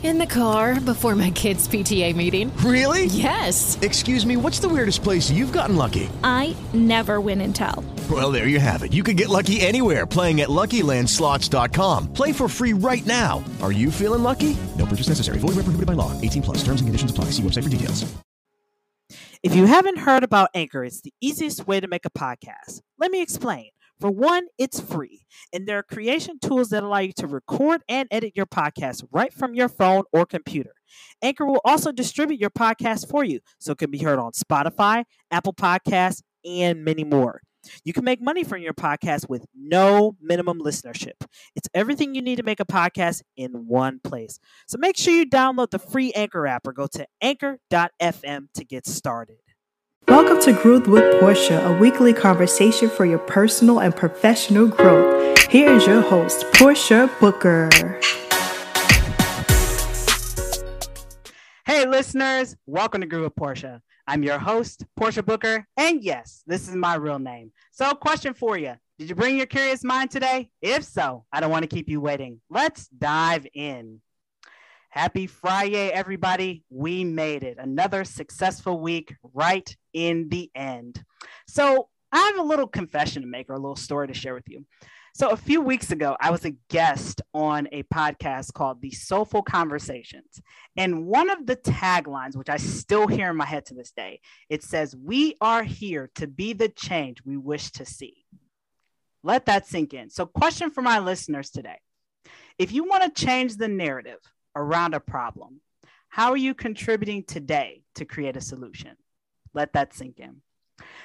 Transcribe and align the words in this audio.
In 0.00 0.18
the 0.18 0.26
car 0.26 0.80
before 0.80 1.16
my 1.16 1.32
kids' 1.32 1.66
PTA 1.66 2.14
meeting. 2.14 2.56
Really? 2.58 3.06
Yes. 3.06 3.76
Excuse 3.82 4.24
me, 4.24 4.36
what's 4.36 4.60
the 4.60 4.68
weirdest 4.68 5.02
place 5.02 5.28
you've 5.28 5.50
gotten 5.50 5.74
lucky? 5.74 6.08
I 6.22 6.54
never 6.72 7.20
win 7.20 7.40
and 7.40 7.52
tell. 7.54 7.84
Well, 8.08 8.30
there 8.30 8.46
you 8.46 8.60
have 8.60 8.84
it. 8.84 8.92
You 8.92 9.02
can 9.02 9.16
get 9.16 9.28
lucky 9.28 9.60
anywhere 9.60 10.06
playing 10.06 10.40
at 10.40 10.50
LuckyLandSlots.com. 10.50 12.12
Play 12.12 12.32
for 12.32 12.48
free 12.48 12.74
right 12.74 13.04
now. 13.06 13.42
Are 13.60 13.72
you 13.72 13.90
feeling 13.90 14.22
lucky? 14.22 14.56
No 14.78 14.86
purchase 14.86 15.08
necessary. 15.08 15.40
Void 15.40 15.56
where 15.56 15.64
prohibited 15.64 15.86
by 15.86 15.94
law. 15.94 16.18
18 16.20 16.42
plus. 16.42 16.58
Terms 16.58 16.80
and 16.80 16.86
conditions 16.86 17.10
apply. 17.10 17.26
See 17.32 17.42
website 17.42 17.64
for 17.64 17.68
details. 17.68 18.06
If 19.42 19.54
you 19.54 19.66
haven't 19.66 19.98
heard 19.98 20.24
about 20.24 20.50
Anchor, 20.54 20.84
it's 20.84 21.00
the 21.00 21.12
easiest 21.20 21.66
way 21.66 21.80
to 21.80 21.86
make 21.88 22.04
a 22.04 22.10
podcast. 22.10 22.82
Let 22.98 23.10
me 23.10 23.20
explain. 23.22 23.70
For 24.00 24.10
one, 24.10 24.46
it's 24.58 24.80
free, 24.80 25.26
and 25.52 25.66
there 25.66 25.78
are 25.78 25.82
creation 25.82 26.38
tools 26.38 26.70
that 26.70 26.84
allow 26.84 26.98
you 26.98 27.12
to 27.14 27.26
record 27.26 27.82
and 27.88 28.06
edit 28.10 28.32
your 28.36 28.46
podcast 28.46 29.04
right 29.10 29.32
from 29.32 29.54
your 29.54 29.68
phone 29.68 30.04
or 30.12 30.24
computer. 30.24 30.72
Anchor 31.20 31.46
will 31.46 31.60
also 31.64 31.90
distribute 31.90 32.40
your 32.40 32.50
podcast 32.50 33.08
for 33.08 33.24
you, 33.24 33.40
so 33.58 33.72
it 33.72 33.78
can 33.78 33.90
be 33.90 33.98
heard 33.98 34.18
on 34.18 34.32
Spotify, 34.32 35.04
Apple 35.30 35.52
Podcasts, 35.52 36.22
and 36.44 36.84
many 36.84 37.04
more. 37.04 37.42
You 37.84 37.92
can 37.92 38.04
make 38.04 38.20
money 38.22 38.44
from 38.44 38.62
your 38.62 38.72
podcast 38.72 39.28
with 39.28 39.44
no 39.54 40.16
minimum 40.20 40.60
listenership. 40.60 41.24
It's 41.56 41.68
everything 41.74 42.14
you 42.14 42.22
need 42.22 42.36
to 42.36 42.42
make 42.42 42.60
a 42.60 42.64
podcast 42.64 43.22
in 43.36 43.66
one 43.66 44.00
place. 44.02 44.38
So 44.68 44.78
make 44.78 44.96
sure 44.96 45.12
you 45.12 45.26
download 45.26 45.70
the 45.70 45.78
free 45.78 46.12
Anchor 46.12 46.46
app 46.46 46.66
or 46.66 46.72
go 46.72 46.86
to 46.86 47.06
anchor.fm 47.20 48.46
to 48.54 48.64
get 48.64 48.86
started. 48.86 49.38
Welcome 50.08 50.40
to 50.44 50.54
Growth 50.54 50.86
with 50.86 51.20
Portia, 51.20 51.62
a 51.66 51.78
weekly 51.78 52.14
conversation 52.14 52.88
for 52.88 53.04
your 53.04 53.18
personal 53.18 53.80
and 53.80 53.94
professional 53.94 54.66
growth. 54.66 55.38
Here 55.50 55.70
is 55.70 55.86
your 55.86 56.00
host, 56.00 56.46
Portia 56.54 57.10
Booker. 57.20 57.68
Hey, 61.66 61.86
listeners, 61.86 62.56
welcome 62.64 63.02
to 63.02 63.06
Groove 63.06 63.24
with 63.24 63.36
Portia. 63.36 63.82
I'm 64.06 64.22
your 64.22 64.38
host, 64.38 64.86
Portia 64.96 65.22
Booker, 65.22 65.66
and 65.76 66.02
yes, 66.02 66.42
this 66.46 66.66
is 66.66 66.74
my 66.74 66.94
real 66.94 67.18
name. 67.18 67.52
So, 67.72 67.92
question 67.92 68.32
for 68.32 68.56
you 68.56 68.76
Did 68.98 69.10
you 69.10 69.14
bring 69.14 69.36
your 69.36 69.44
curious 69.44 69.84
mind 69.84 70.10
today? 70.10 70.48
If 70.62 70.84
so, 70.84 71.26
I 71.30 71.40
don't 71.40 71.50
want 71.50 71.64
to 71.64 71.76
keep 71.76 71.86
you 71.90 72.00
waiting. 72.00 72.40
Let's 72.48 72.88
dive 72.88 73.46
in. 73.52 74.00
Happy 74.90 75.26
Friday, 75.26 75.90
everybody. 75.90 76.64
We 76.70 77.04
made 77.04 77.42
it. 77.42 77.58
Another 77.58 78.04
successful 78.04 78.80
week 78.80 79.14
right 79.34 79.76
in 79.92 80.30
the 80.30 80.50
end. 80.54 81.04
So, 81.46 81.90
I 82.10 82.18
have 82.20 82.38
a 82.38 82.48
little 82.48 82.66
confession 82.66 83.20
to 83.20 83.28
make 83.28 83.50
or 83.50 83.52
a 83.52 83.58
little 83.58 83.76
story 83.76 84.08
to 84.08 84.14
share 84.14 84.32
with 84.32 84.48
you. 84.48 84.64
So, 85.14 85.28
a 85.28 85.36
few 85.36 85.60
weeks 85.60 85.92
ago, 85.92 86.16
I 86.18 86.30
was 86.30 86.46
a 86.46 86.56
guest 86.70 87.20
on 87.34 87.68
a 87.70 87.82
podcast 87.82 88.54
called 88.54 88.80
The 88.80 88.90
Soulful 88.90 89.42
Conversations. 89.42 90.40
And 90.74 91.04
one 91.04 91.28
of 91.28 91.44
the 91.44 91.56
taglines, 91.56 92.34
which 92.34 92.48
I 92.48 92.56
still 92.56 93.06
hear 93.06 93.28
in 93.28 93.36
my 93.36 93.44
head 93.44 93.66
to 93.66 93.74
this 93.74 93.92
day, 93.92 94.20
it 94.48 94.62
says, 94.62 94.96
We 94.96 95.36
are 95.42 95.64
here 95.64 96.10
to 96.14 96.26
be 96.26 96.54
the 96.54 96.70
change 96.70 97.18
we 97.26 97.36
wish 97.36 97.72
to 97.72 97.84
see. 97.84 98.24
Let 99.22 99.44
that 99.46 99.66
sink 99.66 99.92
in. 99.92 100.08
So, 100.08 100.24
question 100.24 100.70
for 100.70 100.80
my 100.80 100.98
listeners 100.98 101.50
today 101.50 101.76
if 102.58 102.72
you 102.72 102.84
want 102.84 103.02
to 103.14 103.22
change 103.22 103.56
the 103.56 103.68
narrative 103.68 104.20
around 104.56 104.94
a 104.94 105.00
problem, 105.00 105.60
how 106.08 106.30
are 106.30 106.36
you 106.36 106.54
contributing 106.54 107.24
today 107.24 107.82
to 107.94 108.04
create 108.04 108.36
a 108.36 108.40
solution? 108.40 108.96
Let 109.54 109.72
that 109.74 109.94
sink 109.94 110.18
in. 110.18 110.42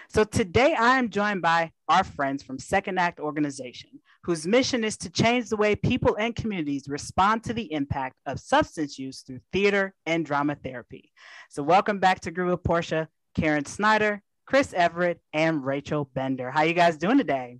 So 0.09 0.23
today 0.23 0.75
I 0.75 0.99
am 0.99 1.09
joined 1.09 1.41
by 1.41 1.71
our 1.89 2.03
friends 2.03 2.43
from 2.43 2.59
Second 2.59 2.99
Act 2.99 3.19
Organization, 3.19 3.89
whose 4.23 4.45
mission 4.45 4.83
is 4.83 4.97
to 4.97 5.09
change 5.09 5.49
the 5.49 5.57
way 5.57 5.75
people 5.75 6.15
and 6.19 6.35
communities 6.35 6.87
respond 6.87 7.43
to 7.43 7.53
the 7.53 7.71
impact 7.71 8.15
of 8.25 8.39
substance 8.39 8.99
use 8.99 9.21
through 9.21 9.39
theater 9.51 9.93
and 10.05 10.25
drama 10.25 10.55
therapy. 10.55 11.11
So 11.49 11.63
welcome 11.63 11.99
back 11.99 12.19
to 12.21 12.31
Groove 12.31 12.51
with 12.51 12.63
Portia, 12.63 13.07
Karen 13.35 13.65
Snyder, 13.65 14.21
Chris 14.45 14.73
Everett, 14.73 15.19
and 15.33 15.65
Rachel 15.65 16.09
Bender. 16.13 16.51
How 16.51 16.63
you 16.63 16.73
guys 16.73 16.97
doing 16.97 17.17
today? 17.17 17.59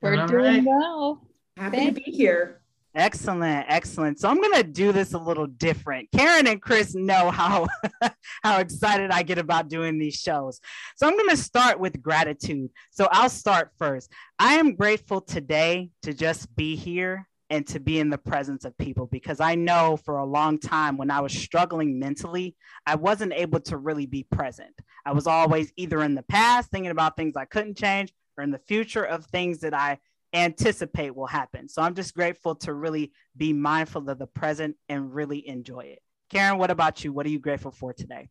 We're 0.00 0.20
All 0.20 0.28
doing 0.28 0.42
right. 0.42 0.64
well. 0.64 1.26
Happy 1.56 1.76
Thank 1.76 1.96
to 1.96 2.02
be 2.04 2.10
here. 2.10 2.60
Excellent, 2.96 3.66
excellent. 3.68 4.20
So 4.20 4.28
I'm 4.28 4.40
gonna 4.40 4.62
do 4.62 4.92
this 4.92 5.14
a 5.14 5.18
little 5.18 5.48
different. 5.48 6.08
Karen 6.12 6.46
and 6.46 6.62
Chris 6.62 6.94
know 6.94 7.30
how 7.30 7.66
how 8.44 8.58
excited 8.58 9.10
I 9.10 9.24
get 9.24 9.38
about 9.38 9.68
doing 9.68 9.98
these 9.98 10.14
shows. 10.14 10.60
So 10.96 11.08
I'm 11.08 11.16
gonna 11.16 11.36
start 11.36 11.80
with 11.80 12.00
gratitude. 12.00 12.70
So 12.92 13.08
I'll 13.10 13.30
start 13.30 13.72
first. 13.78 14.12
I 14.38 14.54
am 14.54 14.76
grateful 14.76 15.20
today 15.20 15.90
to 16.02 16.14
just 16.14 16.54
be 16.54 16.76
here 16.76 17.26
and 17.50 17.66
to 17.66 17.80
be 17.80 17.98
in 17.98 18.10
the 18.10 18.18
presence 18.18 18.64
of 18.64 18.78
people 18.78 19.06
because 19.06 19.40
I 19.40 19.56
know 19.56 19.96
for 19.96 20.18
a 20.18 20.24
long 20.24 20.58
time 20.58 20.96
when 20.96 21.10
I 21.10 21.20
was 21.20 21.32
struggling 21.32 21.98
mentally, 21.98 22.54
I 22.86 22.94
wasn't 22.94 23.32
able 23.32 23.60
to 23.62 23.76
really 23.76 24.06
be 24.06 24.22
present. 24.22 24.74
I 25.04 25.12
was 25.12 25.26
always 25.26 25.72
either 25.76 26.02
in 26.02 26.14
the 26.14 26.22
past 26.22 26.70
thinking 26.70 26.92
about 26.92 27.16
things 27.16 27.36
I 27.36 27.44
couldn't 27.44 27.76
change 27.76 28.14
or 28.38 28.44
in 28.44 28.50
the 28.50 28.58
future 28.58 29.04
of 29.04 29.26
things 29.26 29.58
that 29.60 29.74
I 29.74 29.98
anticipate 30.34 31.14
will 31.14 31.26
happen. 31.26 31.68
So 31.68 31.80
I'm 31.80 31.94
just 31.94 32.14
grateful 32.14 32.56
to 32.56 32.74
really 32.74 33.12
be 33.36 33.52
mindful 33.52 34.08
of 34.10 34.18
the 34.18 34.26
present 34.26 34.76
and 34.88 35.14
really 35.14 35.46
enjoy 35.48 35.80
it. 35.80 36.00
Karen, 36.30 36.58
what 36.58 36.70
about 36.70 37.04
you? 37.04 37.12
What 37.12 37.26
are 37.26 37.30
you 37.30 37.38
grateful 37.38 37.70
for 37.70 37.92
today? 37.92 38.28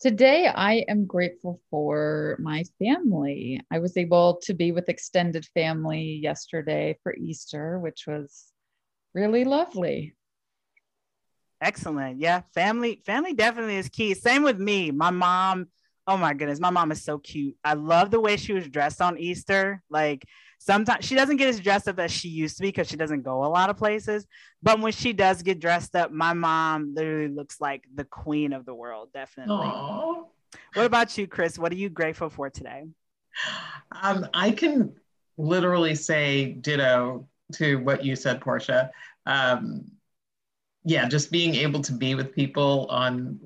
Today, 0.00 0.48
I 0.52 0.84
am 0.88 1.06
grateful 1.06 1.60
for 1.70 2.36
my 2.40 2.64
family. 2.78 3.60
I 3.70 3.78
was 3.78 3.96
able 3.96 4.40
to 4.42 4.52
be 4.52 4.72
with 4.72 4.88
extended 4.88 5.46
family 5.54 6.20
yesterday 6.22 6.98
for 7.02 7.14
Easter, 7.14 7.78
which 7.78 8.04
was 8.06 8.52
really 9.14 9.44
lovely. 9.44 10.14
Excellent. 11.60 12.20
Yeah, 12.20 12.42
family 12.54 13.02
family 13.06 13.32
definitely 13.32 13.76
is 13.76 13.88
key. 13.88 14.14
Same 14.14 14.42
with 14.42 14.58
me. 14.58 14.90
My 14.90 15.10
mom, 15.10 15.68
oh 16.06 16.16
my 16.16 16.34
goodness, 16.34 16.60
my 16.60 16.70
mom 16.70 16.92
is 16.92 17.02
so 17.02 17.18
cute. 17.18 17.56
I 17.64 17.74
love 17.74 18.10
the 18.10 18.20
way 18.20 18.36
she 18.36 18.52
was 18.52 18.68
dressed 18.68 19.00
on 19.00 19.18
Easter. 19.18 19.82
Like 19.88 20.26
sometimes 20.64 21.04
she 21.04 21.14
doesn't 21.14 21.36
get 21.36 21.48
as 21.48 21.60
dressed 21.60 21.88
up 21.88 21.98
as 21.98 22.10
she 22.10 22.28
used 22.28 22.56
to 22.56 22.62
be 22.62 22.68
because 22.68 22.88
she 22.88 22.96
doesn't 22.96 23.20
go 23.20 23.44
a 23.44 23.46
lot 23.46 23.68
of 23.68 23.76
places. 23.76 24.26
But 24.62 24.80
when 24.80 24.92
she 24.92 25.12
does 25.12 25.42
get 25.42 25.60
dressed 25.60 25.94
up, 25.94 26.10
my 26.10 26.32
mom 26.32 26.94
literally 26.94 27.28
looks 27.28 27.60
like 27.60 27.84
the 27.94 28.04
queen 28.04 28.54
of 28.54 28.64
the 28.64 28.74
world, 28.74 29.10
definitely. 29.12 29.66
Aww. 29.66 30.24
What 30.72 30.86
about 30.86 31.18
you, 31.18 31.26
Chris? 31.26 31.58
What 31.58 31.70
are 31.70 31.76
you 31.76 31.90
grateful 31.90 32.30
for 32.30 32.48
today? 32.48 32.84
Um, 33.92 34.26
I 34.32 34.52
can 34.52 34.94
literally 35.36 35.94
say 35.94 36.52
ditto 36.52 37.28
to 37.54 37.76
what 37.76 38.02
you 38.02 38.16
said, 38.16 38.40
Portia. 38.40 38.90
Um, 39.26 39.84
yeah, 40.82 41.08
just 41.08 41.30
being 41.30 41.56
able 41.56 41.82
to 41.82 41.92
be 41.92 42.14
with 42.14 42.34
people 42.34 42.86
on 42.88 43.38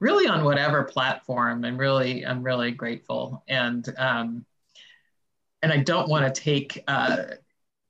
really 0.00 0.28
on 0.28 0.44
whatever 0.44 0.84
platform 0.84 1.64
and 1.64 1.76
really 1.76 2.24
i'm 2.24 2.40
really 2.40 2.70
grateful 2.70 3.42
and 3.48 3.92
um, 3.98 4.46
and 5.62 5.72
I 5.72 5.78
don't 5.78 6.08
want 6.08 6.32
to 6.32 6.40
take 6.40 6.82
uh, 6.86 7.24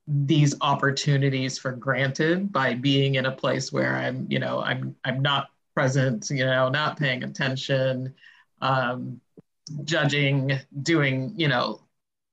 these 0.06 0.54
opportunities 0.60 1.58
for 1.58 1.72
granted 1.72 2.50
by 2.50 2.74
being 2.74 3.16
in 3.16 3.26
a 3.26 3.32
place 3.32 3.72
where 3.72 3.94
I'm, 3.94 4.26
you 4.30 4.38
know, 4.38 4.60
I'm 4.60 4.96
I'm 5.04 5.20
not 5.20 5.50
present, 5.74 6.30
you 6.30 6.44
know, 6.44 6.68
not 6.68 6.98
paying 6.98 7.22
attention, 7.24 8.14
um, 8.60 9.20
judging, 9.84 10.58
doing, 10.82 11.32
you 11.36 11.48
know, 11.48 11.82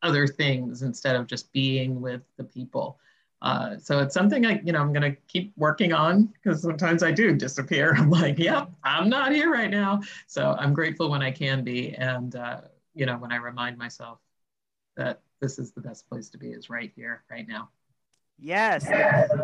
other 0.01 0.25
things 0.25 0.83
instead 0.83 1.15
of 1.15 1.27
just 1.27 1.51
being 1.51 2.01
with 2.01 2.21
the 2.37 2.43
people. 2.43 2.97
Uh, 3.41 3.77
so 3.77 3.99
it's 3.99 4.13
something 4.13 4.45
I, 4.45 4.61
you 4.63 4.71
know, 4.71 4.79
I'm 4.81 4.93
to 4.93 5.15
keep 5.27 5.53
working 5.57 5.93
on 5.93 6.27
because 6.27 6.61
sometimes 6.61 7.03
I 7.03 7.11
do 7.11 7.35
disappear. 7.35 7.93
I'm 7.97 8.09
like, 8.09 8.39
yep, 8.39 8.69
I'm 8.83 9.09
not 9.09 9.31
here 9.31 9.51
right 9.51 9.69
now. 9.69 10.01
So 10.27 10.55
I'm 10.57 10.73
grateful 10.73 11.09
when 11.11 11.21
I 11.21 11.31
can 11.31 11.63
be. 11.63 11.93
And, 11.93 12.35
uh, 12.35 12.61
you 12.93 13.05
know, 13.05 13.17
when 13.17 13.31
I 13.31 13.35
remind 13.35 13.77
myself 13.77 14.19
that 14.97 15.21
this 15.41 15.59
is 15.59 15.71
the 15.71 15.81
best 15.81 16.07
place 16.09 16.29
to 16.29 16.37
be 16.37 16.49
is 16.49 16.69
right 16.69 16.91
here, 16.95 17.23
right 17.29 17.47
now. 17.47 17.69
Yes, 18.37 18.85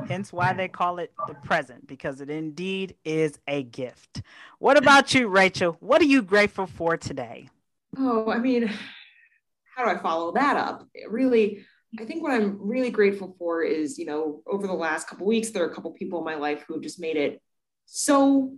hence 0.08 0.34
why 0.34 0.52
they 0.52 0.68
call 0.68 1.00
it 1.00 1.14
the 1.28 1.34
present, 1.34 1.88
because 1.88 2.20
it 2.20 2.30
indeed 2.30 2.96
is 3.06 3.40
a 3.48 3.64
gift. 3.64 4.22
What 4.60 4.76
about 4.78 5.14
you, 5.14 5.30
Rachel? 5.30 5.78
What 5.80 6.02
are 6.02 6.06
you 6.06 6.22
grateful 6.22 6.68
for 6.68 6.98
today? 6.98 7.50
Oh, 7.98 8.30
I 8.30 8.38
mean, 8.38 8.70
how 9.76 9.86
do 9.86 9.92
I 9.92 9.98
follow 10.02 10.34
that 10.34 10.58
up? 10.58 10.88
It 10.94 11.10
really, 11.10 11.66
I 12.00 12.04
think 12.04 12.22
what 12.22 12.34
I'm 12.34 12.58
really 12.60 12.92
grateful 12.92 13.34
for 13.40 13.64
is, 13.64 13.98
you 13.98 14.06
know, 14.06 14.42
over 14.46 14.68
the 14.68 14.74
last 14.74 15.08
couple 15.08 15.26
weeks, 15.26 15.52
there 15.52 15.64
are 15.64 15.70
a 15.70 15.74
couple 15.74 15.92
people 15.92 16.20
in 16.20 16.26
my 16.26 16.36
life 16.36 16.66
who 16.68 16.74
have 16.74 16.84
just 16.84 17.00
made 17.00 17.16
it 17.16 17.42
so 17.86 18.58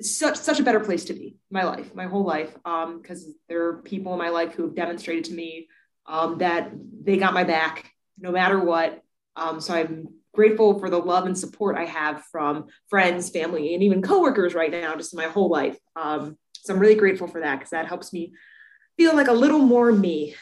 such 0.00 0.36
such 0.36 0.60
a 0.60 0.62
better 0.62 0.80
place 0.80 1.04
to 1.06 1.12
be 1.12 1.36
my 1.50 1.64
life 1.64 1.92
my 1.92 2.04
whole 2.04 2.24
life 2.24 2.56
um 2.64 3.02
because 3.02 3.28
there 3.48 3.66
are 3.66 3.82
people 3.82 4.12
in 4.12 4.18
my 4.18 4.28
life 4.28 4.54
who 4.54 4.62
have 4.62 4.74
demonstrated 4.76 5.24
to 5.24 5.32
me 5.32 5.66
um 6.08 6.38
that 6.38 6.72
they 7.02 7.16
got 7.16 7.34
my 7.34 7.44
back 7.44 7.92
no 8.18 8.32
matter 8.32 8.58
what. 8.58 9.02
Um 9.36 9.60
so 9.60 9.74
i'm 9.74 10.08
grateful 10.34 10.78
for 10.78 10.88
the 10.88 10.98
love 10.98 11.26
and 11.26 11.36
support 11.36 11.76
i 11.76 11.84
have 11.84 12.22
from 12.30 12.66
friends 12.88 13.28
family 13.28 13.74
and 13.74 13.82
even 13.82 14.02
coworkers 14.02 14.54
right 14.54 14.70
now 14.70 14.94
just 14.94 15.14
my 15.14 15.24
whole 15.24 15.48
life. 15.48 15.78
Um 15.94 16.36
so 16.52 16.74
i'm 16.74 16.80
really 16.80 16.94
grateful 16.94 17.28
for 17.28 17.40
that 17.40 17.58
because 17.58 17.70
that 17.70 17.86
helps 17.86 18.12
me 18.12 18.32
feel 18.96 19.14
like 19.14 19.28
a 19.28 19.32
little 19.32 19.60
more 19.60 19.92
me. 19.92 20.34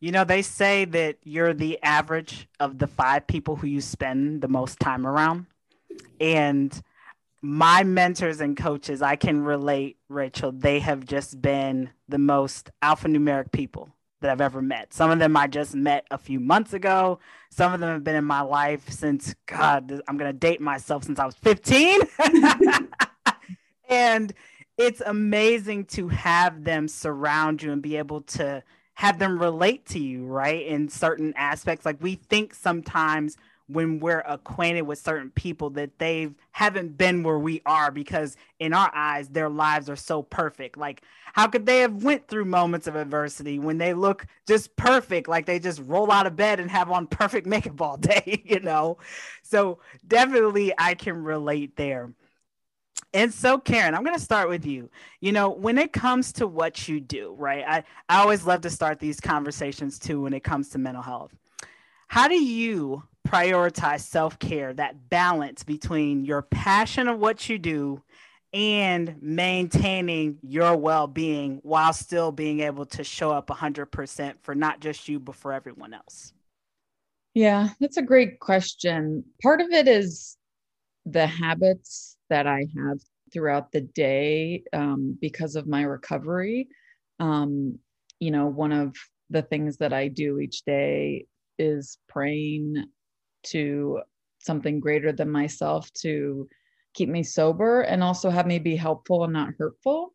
You 0.00 0.12
know 0.12 0.24
they 0.24 0.40
say 0.40 0.86
that 0.86 1.18
you're 1.24 1.52
the 1.52 1.82
average 1.82 2.48
of 2.58 2.78
the 2.78 2.86
five 2.86 3.26
people 3.26 3.56
who 3.56 3.66
you 3.66 3.82
spend 3.82 4.40
the 4.40 4.48
most 4.48 4.80
time 4.80 5.06
around. 5.06 5.44
And 6.18 6.80
my 7.42 7.82
mentors 7.82 8.40
and 8.40 8.56
coaches, 8.56 9.02
I 9.02 9.16
can 9.16 9.42
relate, 9.42 9.96
Rachel, 10.08 10.52
they 10.52 10.80
have 10.80 11.04
just 11.04 11.40
been 11.40 11.90
the 12.08 12.18
most 12.18 12.70
alphanumeric 12.82 13.52
people 13.52 13.88
that 14.20 14.30
I've 14.30 14.40
ever 14.40 14.60
met. 14.60 14.92
Some 14.92 15.10
of 15.10 15.18
them 15.18 15.36
I 15.36 15.46
just 15.46 15.74
met 15.74 16.06
a 16.10 16.18
few 16.18 16.40
months 16.40 16.74
ago. 16.74 17.18
Some 17.48 17.72
of 17.72 17.80
them 17.80 17.90
have 17.90 18.04
been 18.04 18.16
in 18.16 18.24
my 18.24 18.42
life 18.42 18.88
since, 18.90 19.34
God, 19.46 20.02
I'm 20.06 20.18
going 20.18 20.30
to 20.30 20.38
date 20.38 20.60
myself 20.60 21.04
since 21.04 21.18
I 21.18 21.24
was 21.24 21.34
15. 21.36 22.00
and 23.88 24.32
it's 24.76 25.00
amazing 25.04 25.86
to 25.86 26.08
have 26.08 26.64
them 26.64 26.88
surround 26.88 27.62
you 27.62 27.72
and 27.72 27.80
be 27.80 27.96
able 27.96 28.20
to 28.22 28.62
have 28.94 29.18
them 29.18 29.38
relate 29.38 29.86
to 29.86 29.98
you, 29.98 30.26
right? 30.26 30.66
In 30.66 30.90
certain 30.90 31.32
aspects. 31.36 31.86
Like 31.86 31.96
we 32.02 32.16
think 32.16 32.54
sometimes 32.54 33.38
when 33.72 34.00
we're 34.00 34.20
acquainted 34.20 34.82
with 34.82 34.98
certain 34.98 35.30
people 35.30 35.70
that 35.70 35.98
they 35.98 36.30
haven't 36.52 36.96
been 36.98 37.22
where 37.22 37.38
we 37.38 37.62
are 37.66 37.90
because 37.90 38.36
in 38.58 38.72
our 38.72 38.90
eyes 38.94 39.28
their 39.28 39.48
lives 39.48 39.88
are 39.88 39.96
so 39.96 40.22
perfect 40.22 40.76
like 40.76 41.02
how 41.32 41.46
could 41.46 41.66
they 41.66 41.80
have 41.80 42.02
went 42.02 42.26
through 42.28 42.44
moments 42.44 42.86
of 42.86 42.96
adversity 42.96 43.58
when 43.58 43.78
they 43.78 43.94
look 43.94 44.26
just 44.46 44.74
perfect 44.76 45.28
like 45.28 45.46
they 45.46 45.58
just 45.58 45.80
roll 45.86 46.10
out 46.10 46.26
of 46.26 46.36
bed 46.36 46.60
and 46.60 46.70
have 46.70 46.90
on 46.90 47.06
perfect 47.06 47.46
makeup 47.48 47.80
all 47.80 47.96
day 47.96 48.42
you 48.46 48.60
know 48.60 48.98
so 49.42 49.78
definitely 50.06 50.72
i 50.78 50.94
can 50.94 51.22
relate 51.22 51.76
there 51.76 52.10
and 53.12 53.32
so, 53.34 53.58
Karen, 53.58 53.94
I'm 53.94 54.04
going 54.04 54.14
to 54.16 54.22
start 54.22 54.48
with 54.48 54.64
you. 54.64 54.88
You 55.20 55.32
know, 55.32 55.50
when 55.50 55.78
it 55.78 55.92
comes 55.92 56.32
to 56.34 56.46
what 56.46 56.88
you 56.88 57.00
do, 57.00 57.34
right? 57.36 57.64
I, 57.66 57.84
I 58.08 58.20
always 58.20 58.46
love 58.46 58.60
to 58.62 58.70
start 58.70 59.00
these 59.00 59.20
conversations 59.20 59.98
too 59.98 60.20
when 60.22 60.32
it 60.32 60.44
comes 60.44 60.68
to 60.70 60.78
mental 60.78 61.02
health. 61.02 61.34
How 62.10 62.26
do 62.26 62.34
you 62.34 63.04
prioritize 63.24 64.00
self 64.00 64.36
care, 64.40 64.74
that 64.74 65.08
balance 65.08 65.62
between 65.62 66.24
your 66.24 66.42
passion 66.42 67.06
of 67.06 67.20
what 67.20 67.48
you 67.48 67.56
do 67.56 68.02
and 68.52 69.14
maintaining 69.22 70.38
your 70.42 70.74
well 70.74 71.06
being 71.06 71.60
while 71.62 71.92
still 71.92 72.32
being 72.32 72.58
able 72.60 72.84
to 72.86 73.04
show 73.04 73.30
up 73.30 73.46
100% 73.46 74.34
for 74.42 74.56
not 74.56 74.80
just 74.80 75.08
you, 75.08 75.20
but 75.20 75.36
for 75.36 75.52
everyone 75.52 75.94
else? 75.94 76.32
Yeah, 77.32 77.68
that's 77.78 77.96
a 77.96 78.02
great 78.02 78.40
question. 78.40 79.22
Part 79.40 79.60
of 79.60 79.70
it 79.70 79.86
is 79.86 80.36
the 81.06 81.28
habits 81.28 82.16
that 82.28 82.48
I 82.48 82.66
have 82.76 82.98
throughout 83.32 83.70
the 83.70 83.82
day 83.82 84.64
um, 84.72 85.16
because 85.20 85.54
of 85.54 85.68
my 85.68 85.82
recovery. 85.82 86.70
Um, 87.20 87.78
you 88.18 88.32
know, 88.32 88.48
one 88.48 88.72
of 88.72 88.96
the 89.30 89.42
things 89.42 89.76
that 89.76 89.92
I 89.92 90.08
do 90.08 90.40
each 90.40 90.64
day 90.64 91.26
is 91.60 91.98
praying 92.08 92.86
to 93.44 94.00
something 94.38 94.80
greater 94.80 95.12
than 95.12 95.30
myself 95.30 95.92
to 95.92 96.48
keep 96.94 97.08
me 97.08 97.22
sober 97.22 97.82
and 97.82 98.02
also 98.02 98.30
have 98.30 98.46
me 98.46 98.58
be 98.58 98.74
helpful 98.74 99.24
and 99.24 99.32
not 99.32 99.50
hurtful. 99.58 100.14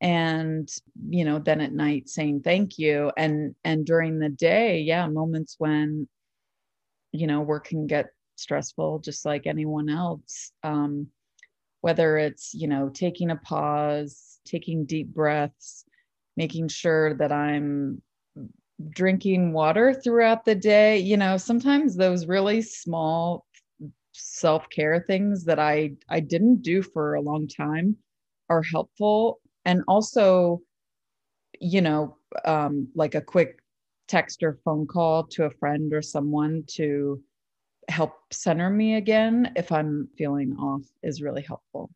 And 0.00 0.68
you 1.08 1.24
know 1.24 1.38
then 1.38 1.60
at 1.60 1.72
night 1.72 2.08
saying 2.08 2.42
thank 2.42 2.78
you. 2.78 3.12
And 3.16 3.54
and 3.64 3.86
during 3.86 4.18
the 4.18 4.28
day 4.28 4.80
yeah 4.80 5.06
moments 5.06 5.56
when 5.58 6.08
you 7.12 7.26
know 7.26 7.40
work 7.40 7.68
can 7.68 7.86
get 7.86 8.06
stressful 8.36 8.98
just 8.98 9.24
like 9.24 9.46
anyone 9.46 9.88
else. 9.88 10.52
Um 10.62 11.08
whether 11.82 12.16
it's 12.16 12.54
you 12.54 12.66
know 12.66 12.88
taking 12.88 13.30
a 13.30 13.36
pause 13.36 14.40
taking 14.44 14.86
deep 14.86 15.08
breaths 15.08 15.84
making 16.36 16.68
sure 16.68 17.14
that 17.14 17.30
i'm 17.30 18.00
drinking 18.90 19.52
water 19.52 19.94
throughout 19.94 20.44
the 20.44 20.54
day. 20.54 20.98
You 20.98 21.16
know 21.16 21.36
sometimes 21.36 21.96
those 21.96 22.26
really 22.26 22.62
small 22.62 23.46
self-care 24.14 25.02
things 25.06 25.44
that 25.44 25.58
i 25.58 25.90
i 26.10 26.20
didn't 26.20 26.60
do 26.60 26.82
for 26.82 27.14
a 27.14 27.20
long 27.20 27.48
time 27.48 27.96
are 28.50 28.62
helpful. 28.62 29.40
And 29.64 29.82
also 29.88 30.60
you 31.60 31.80
know 31.80 32.16
um, 32.44 32.88
like 32.94 33.14
a 33.14 33.20
quick 33.20 33.60
text 34.08 34.42
or 34.42 34.58
phone 34.64 34.86
call 34.86 35.24
to 35.24 35.44
a 35.44 35.50
friend 35.50 35.94
or 35.94 36.02
someone 36.02 36.64
to 36.66 37.22
help 37.88 38.14
center 38.32 38.68
me 38.70 38.96
again 38.96 39.52
if 39.56 39.72
i'm 39.72 40.08
feeling 40.16 40.54
off 40.56 40.82
is 41.02 41.22
really 41.22 41.42
helpful. 41.42 41.90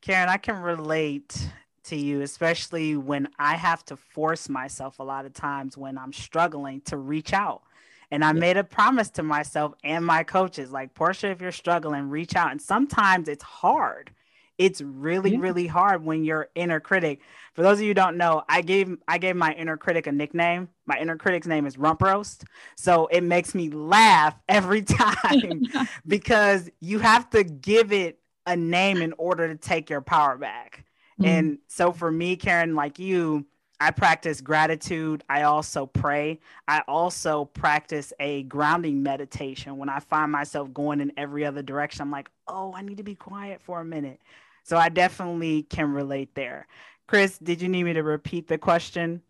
Karen 0.00 0.28
i 0.28 0.36
can 0.36 0.60
relate 0.62 1.48
to 1.84 1.96
you, 1.96 2.22
especially 2.22 2.96
when 2.96 3.28
I 3.38 3.56
have 3.56 3.84
to 3.86 3.96
force 3.96 4.48
myself 4.48 4.98
a 4.98 5.02
lot 5.02 5.26
of 5.26 5.34
times 5.34 5.76
when 5.76 5.98
I'm 5.98 6.12
struggling 6.12 6.80
to 6.82 6.96
reach 6.96 7.32
out. 7.32 7.62
And 8.10 8.24
I 8.24 8.28
yeah. 8.28 8.40
made 8.40 8.56
a 8.58 8.64
promise 8.64 9.08
to 9.10 9.22
myself 9.22 9.74
and 9.82 10.04
my 10.04 10.22
coaches 10.22 10.70
like, 10.70 10.94
Portia, 10.94 11.30
if 11.30 11.40
you're 11.40 11.50
struggling, 11.50 12.10
reach 12.10 12.36
out. 12.36 12.50
And 12.50 12.60
sometimes 12.60 13.26
it's 13.26 13.42
hard. 13.42 14.10
It's 14.58 14.82
really, 14.82 15.32
yeah. 15.32 15.38
really 15.40 15.66
hard 15.66 16.04
when 16.04 16.24
your 16.24 16.48
inner 16.54 16.78
critic. 16.78 17.20
For 17.54 17.62
those 17.62 17.78
of 17.78 17.82
you 17.82 17.88
who 17.88 17.94
don't 17.94 18.18
know, 18.18 18.42
I 18.48 18.60
gave 18.60 18.96
I 19.08 19.18
gave 19.18 19.34
my 19.34 19.54
inner 19.54 19.76
critic 19.76 20.06
a 20.06 20.12
nickname. 20.12 20.68
My 20.86 20.98
inner 20.98 21.16
critic's 21.16 21.46
name 21.46 21.66
is 21.66 21.78
Rump 21.78 22.02
Roast. 22.02 22.44
So 22.76 23.06
it 23.06 23.22
makes 23.22 23.54
me 23.54 23.70
laugh 23.70 24.38
every 24.48 24.82
time 24.82 25.62
because 26.06 26.70
you 26.80 26.98
have 26.98 27.30
to 27.30 27.44
give 27.44 27.92
it 27.92 28.18
a 28.46 28.56
name 28.56 28.98
in 28.98 29.14
order 29.14 29.48
to 29.48 29.56
take 29.56 29.88
your 29.88 30.00
power 30.00 30.36
back. 30.36 30.84
Mm-hmm. 31.20 31.24
And 31.24 31.58
so 31.68 31.92
for 31.92 32.10
me, 32.10 32.36
Karen, 32.36 32.74
like 32.74 32.98
you, 32.98 33.46
I 33.80 33.90
practice 33.90 34.40
gratitude. 34.40 35.24
I 35.28 35.42
also 35.42 35.86
pray. 35.86 36.38
I 36.68 36.82
also 36.86 37.46
practice 37.46 38.12
a 38.20 38.44
grounding 38.44 39.02
meditation. 39.02 39.76
When 39.76 39.88
I 39.88 39.98
find 39.98 40.30
myself 40.30 40.72
going 40.72 41.00
in 41.00 41.12
every 41.16 41.44
other 41.44 41.62
direction, 41.62 42.02
I'm 42.02 42.10
like, 42.10 42.30
oh, 42.46 42.72
I 42.74 42.82
need 42.82 42.98
to 42.98 43.02
be 43.02 43.16
quiet 43.16 43.60
for 43.60 43.80
a 43.80 43.84
minute. 43.84 44.20
So 44.62 44.76
I 44.76 44.88
definitely 44.88 45.64
can 45.64 45.92
relate 45.92 46.34
there. 46.34 46.68
Chris, 47.08 47.38
did 47.38 47.60
you 47.60 47.68
need 47.68 47.82
me 47.82 47.92
to 47.94 48.02
repeat 48.02 48.46
the 48.46 48.56
question? 48.56 49.20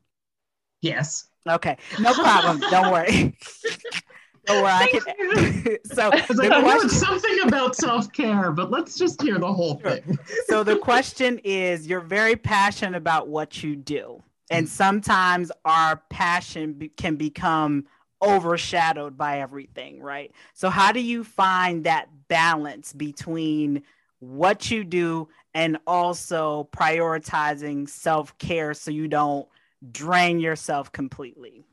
Yes. 0.82 1.28
Okay, 1.48 1.78
no 1.98 2.12
problem. 2.12 2.60
Don't 2.70 2.92
worry. 2.92 3.36
Don't 4.46 4.62
worry. 4.62 4.72
I 4.72 4.86
can... 4.88 5.78
so 5.84 6.10
I 6.12 6.24
like, 6.34 6.50
I 6.50 6.62
question... 6.62 6.88
something 6.88 7.40
about 7.46 7.76
self 7.76 8.12
care, 8.12 8.50
but 8.50 8.70
let's 8.70 8.96
just 8.96 9.22
hear 9.22 9.38
the 9.38 9.52
whole 9.52 9.76
thing. 9.76 10.18
so 10.46 10.64
the 10.64 10.76
question 10.76 11.38
is: 11.44 11.86
You're 11.86 12.00
very 12.00 12.36
passionate 12.36 12.96
about 12.96 13.28
what 13.28 13.62
you 13.62 13.76
do, 13.76 14.22
and 14.50 14.66
mm-hmm. 14.66 14.72
sometimes 14.72 15.52
our 15.64 16.02
passion 16.10 16.72
be- 16.72 16.88
can 16.88 17.16
become 17.16 17.86
overshadowed 18.22 19.16
by 19.16 19.40
everything, 19.40 20.00
right? 20.00 20.32
So 20.54 20.70
how 20.70 20.92
do 20.92 21.00
you 21.00 21.24
find 21.24 21.84
that 21.84 22.08
balance 22.28 22.92
between 22.92 23.82
what 24.20 24.70
you 24.70 24.84
do 24.84 25.28
and 25.54 25.78
also 25.86 26.68
prioritizing 26.72 27.88
self 27.88 28.36
care 28.38 28.74
so 28.74 28.90
you 28.90 29.08
don't 29.08 29.48
drain 29.90 30.40
yourself 30.40 30.90
completely? 30.92 31.64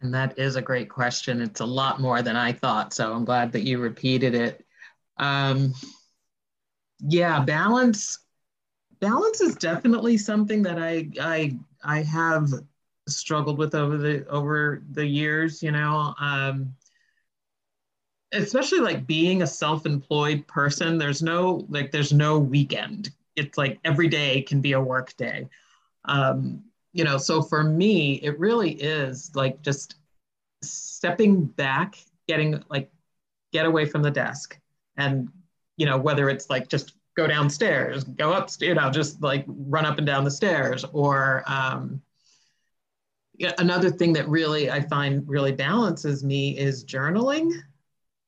And 0.00 0.12
that 0.14 0.38
is 0.38 0.56
a 0.56 0.62
great 0.62 0.90
question. 0.90 1.40
It's 1.40 1.60
a 1.60 1.66
lot 1.66 2.00
more 2.00 2.22
than 2.22 2.36
I 2.36 2.52
thought. 2.52 2.92
So 2.92 3.12
I'm 3.12 3.24
glad 3.24 3.52
that 3.52 3.62
you 3.62 3.78
repeated 3.78 4.34
it. 4.34 4.64
Um, 5.16 5.74
yeah, 7.00 7.42
balance. 7.42 8.18
Balance 9.00 9.40
is 9.40 9.56
definitely 9.56 10.18
something 10.18 10.62
that 10.62 10.78
I 10.78 11.08
I 11.20 11.58
I 11.82 12.02
have 12.02 12.48
struggled 13.08 13.58
with 13.58 13.74
over 13.74 13.96
the 13.96 14.26
over 14.28 14.82
the 14.92 15.06
years. 15.06 15.62
You 15.62 15.72
know, 15.72 16.14
um, 16.20 16.74
especially 18.32 18.80
like 18.80 19.06
being 19.06 19.42
a 19.42 19.46
self-employed 19.46 20.46
person. 20.46 20.98
There's 20.98 21.22
no 21.22 21.66
like 21.68 21.90
there's 21.90 22.12
no 22.12 22.38
weekend. 22.38 23.10
It's 23.34 23.58
like 23.58 23.78
every 23.84 24.08
day 24.08 24.42
can 24.42 24.60
be 24.60 24.72
a 24.72 24.80
work 24.80 25.16
day. 25.16 25.48
Um, 26.06 26.64
you 26.96 27.04
know 27.04 27.18
so 27.18 27.42
for 27.42 27.62
me 27.62 28.14
it 28.14 28.38
really 28.38 28.72
is 28.72 29.30
like 29.34 29.60
just 29.62 29.96
stepping 30.62 31.44
back, 31.44 31.96
getting 32.26 32.62
like 32.68 32.90
get 33.52 33.66
away 33.66 33.86
from 33.86 34.02
the 34.02 34.10
desk, 34.10 34.58
and 34.96 35.28
you 35.76 35.86
know 35.86 35.98
whether 35.98 36.28
it's 36.28 36.50
like 36.50 36.68
just 36.68 36.94
go 37.16 37.26
downstairs, 37.26 38.04
go 38.04 38.32
up, 38.32 38.50
you 38.60 38.74
know, 38.74 38.90
just 38.90 39.22
like 39.22 39.44
run 39.46 39.86
up 39.86 39.98
and 39.98 40.06
down 40.06 40.24
the 40.24 40.30
stairs, 40.30 40.84
or 40.92 41.44
um, 41.46 42.00
another 43.58 43.90
thing 43.90 44.12
that 44.14 44.28
really 44.28 44.70
I 44.70 44.80
find 44.80 45.26
really 45.28 45.52
balances 45.52 46.24
me 46.24 46.58
is 46.58 46.84
journaling. 46.84 47.52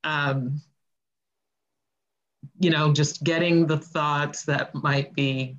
Um, 0.05 0.61
you 2.61 2.71
know, 2.71 2.93
just 2.93 3.23
getting 3.25 3.67
the 3.67 3.79
thoughts 3.79 4.45
that 4.45 4.75
might 4.75 5.15
be 5.15 5.57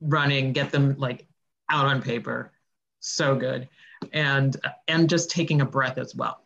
running, 0.00 0.52
get 0.52 0.70
them 0.70 0.96
like 0.98 1.27
out 1.70 1.86
on 1.86 2.02
paper. 2.02 2.52
So 3.00 3.36
good. 3.36 3.68
And 4.12 4.56
and 4.86 5.08
just 5.08 5.30
taking 5.30 5.60
a 5.60 5.66
breath 5.66 5.98
as 5.98 6.14
well. 6.14 6.44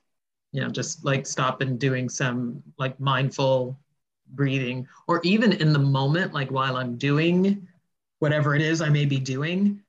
You 0.53 0.61
know, 0.61 0.69
just 0.69 1.05
like 1.05 1.27
stop 1.27 1.61
and 1.61 1.79
doing 1.79 2.09
some 2.09 2.63
like 2.79 2.99
mindful 3.01 3.79
breathing, 4.35 4.87
or 5.07 5.21
even 5.25 5.53
in 5.53 5.73
the 5.73 5.79
moment, 5.79 6.33
like 6.33 6.51
while 6.51 6.77
I'm 6.77 6.97
doing 6.97 7.69
whatever 8.19 8.55
it 8.55 8.63
is 8.63 8.81
I 8.81 8.89
may 8.89 9.05
be 9.05 9.19
doing, 9.19 9.81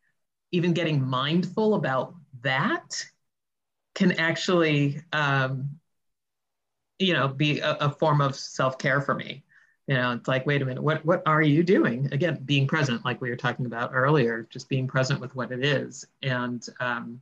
even 0.51 0.73
getting 0.73 1.01
mindful 1.07 1.75
about 1.75 2.15
that 2.41 3.05
can 3.95 4.13
actually 4.13 5.01
um, 5.11 5.69
you 6.99 7.13
know 7.13 7.27
be 7.27 7.59
a, 7.59 7.73
a 7.75 7.89
form 7.89 8.21
of 8.21 8.35
self-care 8.35 9.01
for 9.01 9.15
me 9.15 9.43
you 9.87 9.95
know 9.95 10.13
it's 10.13 10.27
like 10.27 10.45
wait 10.45 10.61
a 10.61 10.65
minute 10.65 10.83
what 10.83 11.05
what 11.05 11.23
are 11.25 11.41
you 11.41 11.63
doing? 11.63 12.09
Again 12.13 12.41
being 12.45 12.67
present 12.67 13.03
like 13.05 13.21
we 13.21 13.29
were 13.29 13.35
talking 13.35 13.65
about 13.65 13.91
earlier 13.93 14.47
just 14.49 14.69
being 14.69 14.87
present 14.87 15.19
with 15.19 15.35
what 15.35 15.51
it 15.51 15.63
is. 15.63 16.05
And 16.21 16.65
um, 16.79 17.21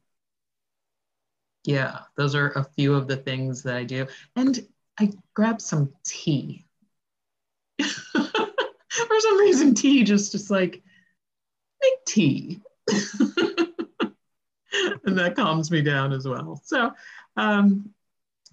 yeah 1.63 1.99
those 2.15 2.33
are 2.35 2.49
a 2.51 2.63
few 2.63 2.95
of 2.95 3.07
the 3.07 3.17
things 3.17 3.63
that 3.63 3.75
i 3.75 3.83
do. 3.83 4.07
And 4.35 4.65
i 4.99 5.11
grab 5.33 5.61
some 5.61 5.93
tea. 6.03 6.65
For 7.81 9.19
some 9.19 9.37
reason 9.39 9.73
tea 9.75 10.03
just 10.03 10.31
just 10.31 10.49
like 10.51 10.81
make 11.81 12.05
tea. 12.05 12.61
And 15.05 15.17
that 15.17 15.35
calms 15.35 15.69
me 15.69 15.81
down 15.81 16.13
as 16.13 16.27
well. 16.27 16.61
So 16.63 16.93
um 17.37 17.89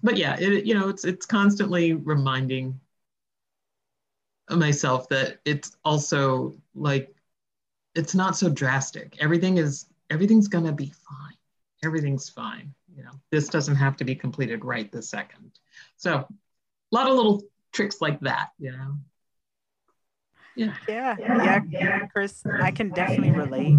but 0.01 0.17
yeah 0.17 0.37
it 0.39 0.65
you 0.65 0.73
know 0.73 0.89
it's 0.89 1.05
it's 1.05 1.25
constantly 1.25 1.93
reminding 1.93 2.79
myself 4.57 5.07
that 5.09 5.39
it's 5.45 5.77
also 5.85 6.55
like 6.75 7.13
it's 7.95 8.15
not 8.15 8.37
so 8.37 8.49
drastic. 8.49 9.17
Everything 9.19 9.57
is 9.57 9.85
everything's 10.09 10.47
gonna 10.47 10.73
be 10.73 10.91
fine. 11.07 11.37
Everything's 11.83 12.29
fine 12.29 12.73
you 12.99 13.05
know? 13.05 13.11
This 13.31 13.47
doesn't 13.47 13.75
have 13.75 13.95
to 13.97 14.03
be 14.03 14.13
completed 14.13 14.65
right 14.65 14.91
this 14.91 15.09
second. 15.09 15.51
So 15.97 16.15
a 16.15 16.27
lot 16.91 17.07
of 17.07 17.15
little 17.15 17.41
tricks 17.71 18.01
like 18.01 18.19
that 18.21 18.49
you 18.59 18.71
know? 18.71 18.95
Yeah. 20.55 20.73
yeah. 20.89 21.15
Yeah 21.19 21.59
yeah 21.69 22.07
chris 22.07 22.43
i 22.59 22.71
can 22.71 22.89
definitely 22.89 23.31
relate 23.31 23.77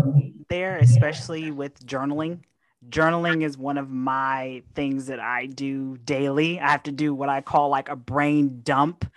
there 0.49 0.79
especially 0.79 1.51
with 1.51 1.85
journaling. 1.85 2.41
Journaling 2.89 3.45
is 3.45 3.59
one 3.59 3.77
of 3.77 3.91
my 3.91 4.63
things 4.75 5.07
that 5.09 5.21
i 5.21 5.47
do 5.47 5.99
daily. 5.99 6.59
I 6.61 6.71
have 6.71 6.85
to 6.85 6.93
do 6.93 7.13
what 7.13 7.29
i 7.29 7.41
call 7.41 7.69
like 7.69 7.89
a 7.89 7.97
brain 7.97 8.61
dump 8.63 9.11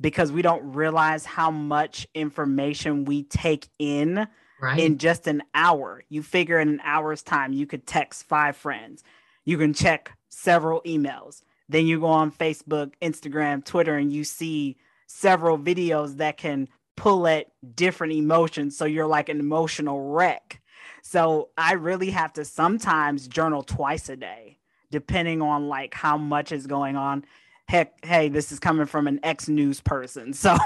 because 0.00 0.32
we 0.32 0.42
don't 0.42 0.72
realize 0.72 1.24
how 1.24 1.50
much 1.50 2.06
information 2.14 3.04
we 3.04 3.24
take 3.24 3.68
in 3.78 4.26
right. 4.60 4.78
in 4.78 4.98
just 4.98 5.26
an 5.26 5.42
hour. 5.54 6.02
You 6.08 6.22
figure 6.22 6.58
in 6.58 6.68
an 6.68 6.80
hour's 6.84 7.22
time, 7.22 7.52
you 7.52 7.66
could 7.66 7.86
text 7.86 8.24
five 8.24 8.56
friends, 8.56 9.02
you 9.44 9.58
can 9.58 9.74
check 9.74 10.12
several 10.28 10.82
emails. 10.82 11.42
Then 11.68 11.86
you 11.86 12.00
go 12.00 12.06
on 12.06 12.32
Facebook, 12.32 12.92
Instagram, 13.02 13.64
Twitter, 13.64 13.96
and 13.96 14.12
you 14.12 14.24
see 14.24 14.78
several 15.06 15.58
videos 15.58 16.16
that 16.16 16.38
can 16.38 16.68
pull 16.96 17.26
at 17.26 17.46
different 17.74 18.14
emotions. 18.14 18.76
So 18.76 18.84
you're 18.84 19.06
like 19.06 19.28
an 19.28 19.38
emotional 19.38 20.12
wreck. 20.12 20.60
So 21.02 21.50
I 21.56 21.74
really 21.74 22.10
have 22.10 22.32
to 22.34 22.44
sometimes 22.44 23.28
journal 23.28 23.62
twice 23.62 24.08
a 24.08 24.16
day, 24.16 24.58
depending 24.90 25.42
on 25.42 25.68
like 25.68 25.94
how 25.94 26.16
much 26.16 26.52
is 26.52 26.66
going 26.66 26.96
on 26.96 27.24
heck, 27.68 28.04
hey, 28.04 28.28
this 28.28 28.50
is 28.50 28.58
coming 28.58 28.86
from 28.86 29.06
an 29.06 29.20
ex 29.22 29.48
news 29.48 29.80
person. 29.80 30.32
So, 30.32 30.56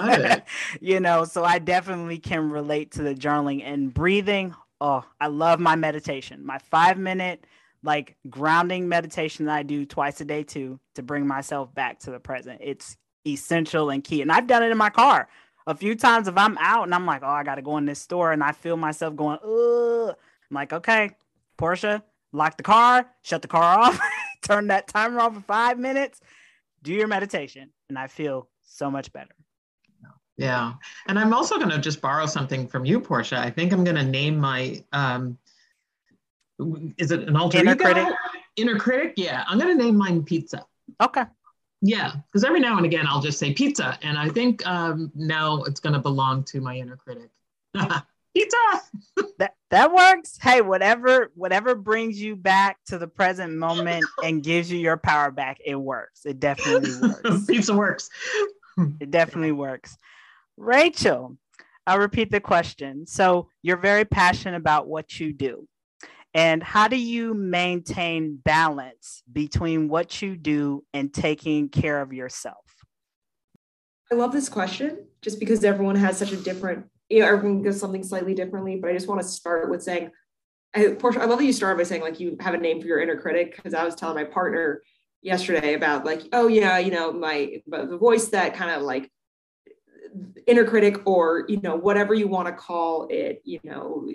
you 0.80 1.00
know, 1.00 1.24
so 1.24 1.44
I 1.44 1.58
definitely 1.58 2.18
can 2.18 2.50
relate 2.50 2.92
to 2.92 3.02
the 3.02 3.14
journaling 3.14 3.62
and 3.64 3.92
breathing. 3.92 4.54
Oh, 4.80 5.04
I 5.20 5.26
love 5.26 5.58
my 5.60 5.76
meditation, 5.76 6.46
my 6.46 6.58
five 6.58 6.98
minute 6.98 7.44
like 7.82 8.16
grounding 8.28 8.88
meditation 8.88 9.46
that 9.46 9.54
I 9.54 9.62
do 9.62 9.86
twice 9.86 10.20
a 10.20 10.24
day 10.24 10.42
too 10.42 10.80
to 10.94 11.02
bring 11.02 11.26
myself 11.26 11.72
back 11.74 12.00
to 12.00 12.10
the 12.10 12.18
present. 12.18 12.60
It's 12.62 12.96
essential 13.26 13.90
and 13.90 14.02
key. 14.02 14.22
And 14.22 14.32
I've 14.32 14.46
done 14.46 14.62
it 14.62 14.70
in 14.70 14.78
my 14.78 14.90
car 14.90 15.28
a 15.66 15.74
few 15.74 15.94
times 15.94 16.28
if 16.28 16.36
I'm 16.36 16.56
out 16.58 16.84
and 16.84 16.94
I'm 16.94 17.06
like, 17.06 17.22
oh, 17.22 17.28
I 17.28 17.44
got 17.44 17.56
to 17.56 17.62
go 17.62 17.76
in 17.76 17.86
this 17.86 18.00
store 18.00 18.32
and 18.32 18.42
I 18.42 18.52
feel 18.52 18.76
myself 18.76 19.14
going, 19.14 19.38
ugh. 19.44 20.16
I'm 20.50 20.54
like, 20.54 20.72
okay, 20.72 21.10
Portia, 21.56 22.02
lock 22.32 22.56
the 22.56 22.62
car, 22.62 23.06
shut 23.22 23.42
the 23.42 23.48
car 23.48 23.78
off, 23.78 24.00
turn 24.42 24.68
that 24.68 24.88
timer 24.88 25.20
off 25.20 25.34
for 25.34 25.40
five 25.40 25.78
minutes, 25.78 26.20
do 26.82 26.92
your 26.92 27.08
meditation, 27.08 27.70
and 27.88 27.98
I 27.98 28.06
feel 28.06 28.48
so 28.62 28.90
much 28.90 29.12
better. 29.12 29.34
Yeah. 30.38 30.74
And 31.08 31.18
I'm 31.18 31.34
also 31.34 31.58
going 31.58 31.70
to 31.70 31.78
just 31.78 32.00
borrow 32.00 32.24
something 32.24 32.68
from 32.68 32.84
you, 32.84 33.00
Portia. 33.00 33.38
I 33.38 33.50
think 33.50 33.72
I'm 33.72 33.82
going 33.82 33.96
to 33.96 34.04
name 34.04 34.38
my, 34.38 34.82
um, 34.92 35.36
is 36.96 37.10
it 37.10 37.28
an 37.28 37.36
alter 37.36 37.58
Inner 37.58 37.72
ego? 37.72 37.84
critic? 37.84 38.14
Inner 38.56 38.78
critic? 38.78 39.14
Yeah. 39.16 39.44
I'm 39.48 39.58
going 39.58 39.76
to 39.76 39.84
name 39.84 39.96
mine 39.96 40.22
pizza. 40.22 40.64
Okay. 41.02 41.24
Yeah. 41.82 42.12
Because 42.26 42.44
every 42.44 42.60
now 42.60 42.76
and 42.76 42.86
again, 42.86 43.04
I'll 43.08 43.20
just 43.20 43.38
say 43.38 43.52
pizza. 43.52 43.98
And 44.02 44.16
I 44.16 44.28
think 44.28 44.64
um, 44.64 45.10
now 45.16 45.64
it's 45.64 45.80
going 45.80 45.94
to 45.94 45.98
belong 45.98 46.44
to 46.44 46.60
my 46.60 46.76
inner 46.76 46.96
critic. 46.96 47.30
pizza. 48.34 48.56
that 49.38 49.54
that 49.70 49.92
works. 49.92 50.38
Hey, 50.40 50.60
whatever 50.60 51.30
whatever 51.34 51.74
brings 51.74 52.20
you 52.20 52.36
back 52.36 52.78
to 52.86 52.98
the 52.98 53.08
present 53.08 53.54
moment 53.54 54.04
and 54.22 54.42
gives 54.42 54.70
you 54.70 54.78
your 54.78 54.96
power 54.96 55.30
back, 55.30 55.58
it 55.64 55.76
works. 55.76 56.24
It 56.24 56.40
definitely 56.40 57.08
works. 57.22 57.46
Pizza 57.46 57.74
works. 57.74 58.10
it 59.00 59.10
definitely 59.10 59.52
works. 59.52 59.96
Rachel, 60.56 61.36
I'll 61.86 61.98
repeat 61.98 62.30
the 62.30 62.40
question. 62.40 63.06
So 63.06 63.48
you're 63.62 63.76
very 63.76 64.04
passionate 64.04 64.56
about 64.56 64.86
what 64.86 65.18
you 65.18 65.32
do. 65.32 65.66
And 66.34 66.62
how 66.62 66.88
do 66.88 66.96
you 66.96 67.32
maintain 67.34 68.36
balance 68.36 69.22
between 69.32 69.88
what 69.88 70.20
you 70.20 70.36
do 70.36 70.84
and 70.92 71.12
taking 71.12 71.68
care 71.68 72.00
of 72.00 72.12
yourself? 72.12 72.64
I 74.12 74.14
love 74.14 74.32
this 74.32 74.48
question 74.48 75.06
just 75.22 75.40
because 75.40 75.64
everyone 75.64 75.96
has 75.96 76.18
such 76.18 76.32
a 76.32 76.36
different 76.36 76.86
you 77.08 77.20
know, 77.20 77.26
everyone 77.26 77.62
does 77.62 77.80
something 77.80 78.02
slightly 78.02 78.34
differently, 78.34 78.76
but 78.76 78.90
I 78.90 78.94
just 78.94 79.08
want 79.08 79.20
to 79.20 79.26
start 79.26 79.70
with 79.70 79.82
saying, 79.82 80.10
I, 80.74 80.88
Portia, 80.98 81.20
I 81.20 81.24
love 81.24 81.38
that 81.38 81.44
you 81.44 81.52
started 81.52 81.78
by 81.78 81.84
saying 81.84 82.02
like 82.02 82.20
you 82.20 82.36
have 82.40 82.54
a 82.54 82.58
name 82.58 82.80
for 82.80 82.86
your 82.86 83.00
inner 83.00 83.18
critic 83.18 83.56
because 83.56 83.74
I 83.74 83.84
was 83.84 83.94
telling 83.94 84.16
my 84.16 84.24
partner 84.24 84.82
yesterday 85.22 85.74
about 85.74 86.04
like, 86.04 86.22
oh 86.32 86.48
yeah, 86.48 86.78
you 86.78 86.90
know, 86.90 87.12
my 87.12 87.62
the 87.66 87.96
voice 87.96 88.28
that 88.28 88.54
kind 88.54 88.70
of 88.70 88.82
like 88.82 89.10
inner 90.46 90.64
critic 90.64 91.06
or 91.06 91.44
you 91.48 91.60
know 91.60 91.76
whatever 91.76 92.14
you 92.14 92.28
want 92.28 92.46
to 92.48 92.52
call 92.52 93.08
it, 93.10 93.40
you 93.44 93.60
know, 93.64 94.08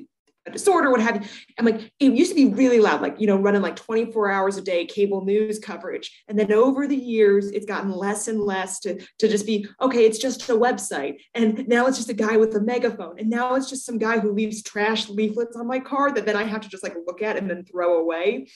a 0.46 0.52
disorder, 0.52 0.92
what 0.92 1.00
have 1.00 1.16
you. 1.16 1.30
I'm 1.58 1.66
like, 1.66 1.92
it 2.00 2.14
used 2.14 2.32
to 2.32 2.36
be 2.36 2.54
really 2.54 2.80
loud, 2.80 3.02
like, 3.02 3.20
you 3.20 3.28
know, 3.28 3.38
running 3.38 3.62
like 3.62 3.76
24 3.76 4.32
hours 4.32 4.58
a 4.58 4.62
day 4.62 4.86
cable 4.86 5.24
news 5.24 5.60
coverage. 5.60 6.24
And 6.28 6.38
then 6.38 6.52
over 6.52 6.86
the 6.86 6.96
years, 6.96 7.52
it's 7.52 7.66
gotten 7.66 7.92
less 7.92 8.28
and 8.28 8.40
less 8.40 8.80
to, 8.82 9.00
to 9.20 9.28
just 9.28 9.46
be, 9.46 9.68
okay, 9.82 10.06
it's 10.06 10.18
just 10.18 10.50
a 10.50 10.54
website. 10.54 11.20
And 11.34 11.68
now 11.68 11.88
it's 11.88 11.98
just 11.98 12.10
a 12.10 12.14
guy 12.14 12.38
with 12.38 12.56
a 12.56 12.62
megaphone. 12.62 13.20
And 13.20 13.30
now 13.30 13.56
it's 13.56 13.70
just 13.70 13.86
some 13.86 13.98
guy 13.98 14.20
who 14.20 14.34
leaves 14.34 14.64
trash 14.64 15.10
leaflets 15.10 15.56
on 15.56 15.68
my 15.68 15.80
car 15.80 16.12
that 16.12 16.26
then 16.26 16.36
I 16.36 16.44
have 16.44 16.62
to 16.62 16.70
just 16.70 16.84
like 16.84 16.96
look 17.08 17.22
at 17.22 17.38
and 17.38 17.50
then 17.50 17.64
throw 17.64 18.00
away. 18.00 18.48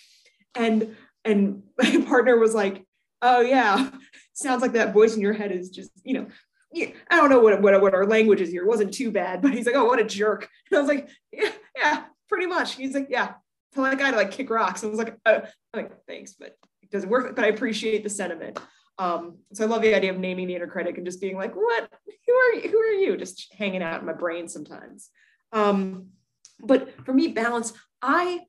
And 0.56 0.96
and 1.24 1.63
my 1.77 2.03
partner 2.08 2.38
was 2.38 2.53
like, 2.53 2.86
oh 3.22 3.41
yeah, 3.41 3.91
sounds 4.34 4.62
like 4.62 4.74
that 4.74 4.94
voice 4.94 5.15
in 5.15 5.22
your 5.22 5.34
head 5.34 5.51
is 5.51 5.70
just, 5.70 5.91
you 6.03 6.13
know, 6.13 6.27
yeah, 6.74 6.88
I 7.10 7.15
don't 7.15 7.29
know 7.29 7.39
what, 7.39 7.62
what, 7.62 7.82
what 7.82 7.94
our 7.94 8.06
language 8.06 8.41
is 8.41 8.50
here. 8.50 8.63
It 8.63 8.67
wasn't 8.67 8.94
too 8.94 9.12
bad, 9.12 9.41
but 9.41 9.53
he's 9.53 9.65
like, 9.65 9.75
oh, 9.75 9.86
what 9.86 10.00
a 10.00 10.03
jerk. 10.03 10.50
And 10.70 10.77
I 10.77 10.82
was 10.82 10.89
like, 10.89 11.10
yeah, 11.32 11.51
yeah, 11.77 12.05
pretty 12.27 12.46
much. 12.46 12.75
He's 12.75 12.93
like, 12.93 13.07
yeah, 13.10 13.34
tell 13.74 13.84
that 13.84 13.98
guy 13.98 14.12
to 14.12 14.17
like 14.17 14.31
kick 14.31 14.50
rocks. 14.50 14.84
I 14.84 14.88
was 14.88 14.98
like, 14.98 15.17
uh, 15.25 15.41
I'm 15.74 15.84
like, 15.84 15.91
thanks, 16.07 16.34
but 16.34 16.57
it 16.81 16.91
doesn't 16.91 17.10
work. 17.10 17.36
But 17.36 17.46
I 17.46 17.50
appreciate 17.50 18.03
the 18.03 18.10
sentiment. 18.10 18.60
Um, 19.00 19.38
so 19.53 19.63
I 19.63 19.67
love 19.67 19.81
the 19.84 19.93
idea 19.93 20.12
of 20.12 20.19
naming 20.19 20.48
the 20.48 20.55
inner 20.55 20.67
critic 20.67 20.98
and 20.98 21.05
just 21.05 21.22
being 21.22 21.38
like, 21.38 21.55
what, 21.55 21.89
who 22.25 22.34
are 22.34 22.53
you? 22.53 22.69
Who 22.69 22.79
are 22.79 22.93
you? 22.93 23.17
Just 23.17 23.53
hanging 23.57 23.84
out 23.84 24.00
in 24.00 24.07
my 24.07 24.13
brain 24.13 24.48
sometimes. 24.48 25.10
Um, 25.51 26.07
but 26.60 27.05
for 27.05 27.13
me, 27.13 27.27
balance, 27.27 27.74
I, 28.01 28.41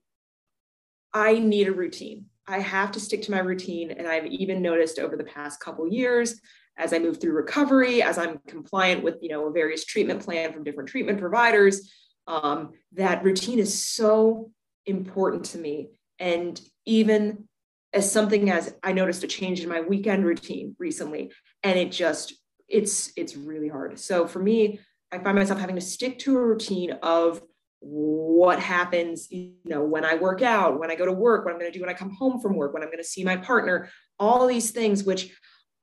I 1.13 1.39
need 1.39 1.69
a 1.69 1.73
routine. 1.73 2.27
I 2.47 2.61
have 2.61 2.93
to 2.93 3.01
stick 3.01 3.23
to 3.23 3.31
my 3.31 3.41
routine. 3.41 3.91
And 3.91 4.09
I've 4.09 4.27
even 4.27 4.63
noticed 4.63 4.99
over 4.99 5.17
the 5.17 5.25
past 5.25 5.61
couple 5.61 5.87
years 5.87 6.41
as 6.79 6.93
I 6.93 6.99
move 6.99 7.21
through 7.21 7.33
recovery, 7.33 8.03
as 8.03 8.17
I'm 8.17 8.41
compliant 8.47 9.03
with 9.03 9.17
you 9.21 9.29
know 9.29 9.47
a 9.47 9.53
various 9.53 9.85
treatment 9.85 10.25
plan 10.25 10.53
from 10.53 10.65
different 10.65 10.89
treatment 10.89 11.19
providers, 11.19 11.93
um, 12.29 12.75
that 12.93 13.25
routine 13.25 13.59
is 13.59 13.83
so 13.83 14.53
important 14.87 15.47
to 15.47 15.59
me. 15.59 15.89
And 16.21 16.61
even 16.85 17.49
as 17.93 18.11
something 18.13 18.51
as 18.51 18.75
I 18.83 18.93
noticed 18.93 19.25
a 19.25 19.27
change 19.27 19.61
in 19.61 19.69
my 19.69 19.81
weekend 19.81 20.25
routine 20.25 20.77
recently, 20.79 21.33
and 21.63 21.79
it 21.79 21.91
just 21.91 22.35
it's 22.69 23.13
it's 23.17 23.35
really 23.35 23.69
hard. 23.69 23.99
So 23.99 24.27
for 24.27 24.41
me, 24.41 24.79
I 25.11 25.19
find 25.19 25.37
myself 25.37 25.59
having 25.59 25.77
to 25.77 25.81
stick 25.81 26.19
to 26.21 26.37
a 26.37 26.47
routine 26.47 26.93
of 27.03 27.43
what 27.81 28.59
happens, 28.59 29.31
you 29.31 29.55
know, 29.65 29.85
when 29.85 30.05
I 30.05 30.17
work 30.17 30.43
out, 30.43 30.79
when 30.79 30.91
I 30.91 30.97
go 30.97 31.07
to 31.07 31.13
work, 31.13 31.45
what 31.45 31.55
I'm 31.55 31.61
going 31.61 31.73
to 31.73 31.79
do 31.79 31.83
when 31.83 31.91
I 31.91 31.97
come 31.97 32.11
home 32.11 32.41
from 32.41 32.57
work, 32.57 32.75
when 32.75 32.83
I'm 32.83 32.89
going 32.89 32.99
to 32.99 33.05
see 33.05 33.25
my 33.25 33.37
partner, 33.37 33.89
all 34.19 34.47
these 34.47 34.73
things, 34.73 35.05
which 35.05 35.33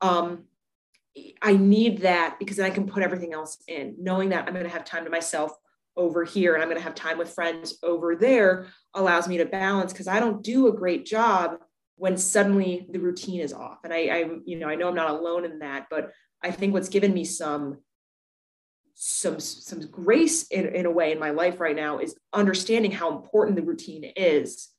um, 0.02 0.44
I 1.40 1.56
need 1.56 2.02
that 2.02 2.38
because 2.38 2.58
then 2.58 2.66
I 2.66 2.70
can 2.70 2.86
put 2.86 3.02
everything 3.02 3.32
else 3.32 3.62
in, 3.66 3.96
knowing 3.98 4.28
that 4.28 4.46
I'm 4.46 4.52
going 4.52 4.66
to 4.66 4.70
have 4.70 4.84
time 4.84 5.04
to 5.04 5.10
myself 5.10 5.52
over 5.96 6.24
here 6.24 6.54
and 6.54 6.62
I'm 6.62 6.68
going 6.68 6.78
to 6.78 6.84
have 6.84 6.94
time 6.94 7.18
with 7.18 7.32
friends 7.32 7.78
over 7.82 8.16
there 8.16 8.66
allows 8.94 9.28
me 9.28 9.38
to 9.38 9.46
balance 9.46 9.92
because 9.92 10.08
I 10.08 10.20
don't 10.20 10.42
do 10.42 10.68
a 10.68 10.72
great 10.72 11.06
job 11.06 11.58
when 11.96 12.16
suddenly 12.16 12.86
the 12.90 12.98
routine 12.98 13.40
is 13.40 13.52
off. 13.52 13.78
And 13.84 13.92
I, 13.92 13.96
I, 13.96 14.30
you 14.44 14.58
know, 14.58 14.68
I 14.68 14.74
know 14.74 14.88
I'm 14.88 14.94
not 14.94 15.10
alone 15.10 15.44
in 15.44 15.60
that, 15.60 15.86
but 15.90 16.12
I 16.42 16.50
think 16.50 16.74
what's 16.74 16.90
given 16.90 17.14
me 17.14 17.24
some 17.24 17.78
some 18.98 19.38
some 19.38 19.80
grace 19.90 20.46
in, 20.48 20.74
in 20.74 20.86
a 20.86 20.90
way 20.90 21.12
in 21.12 21.18
my 21.18 21.30
life 21.30 21.60
right 21.60 21.76
now 21.76 21.98
is 21.98 22.16
understanding 22.32 22.90
how 22.90 23.14
important 23.14 23.54
the 23.54 23.62
routine 23.62 24.04
is 24.16 24.70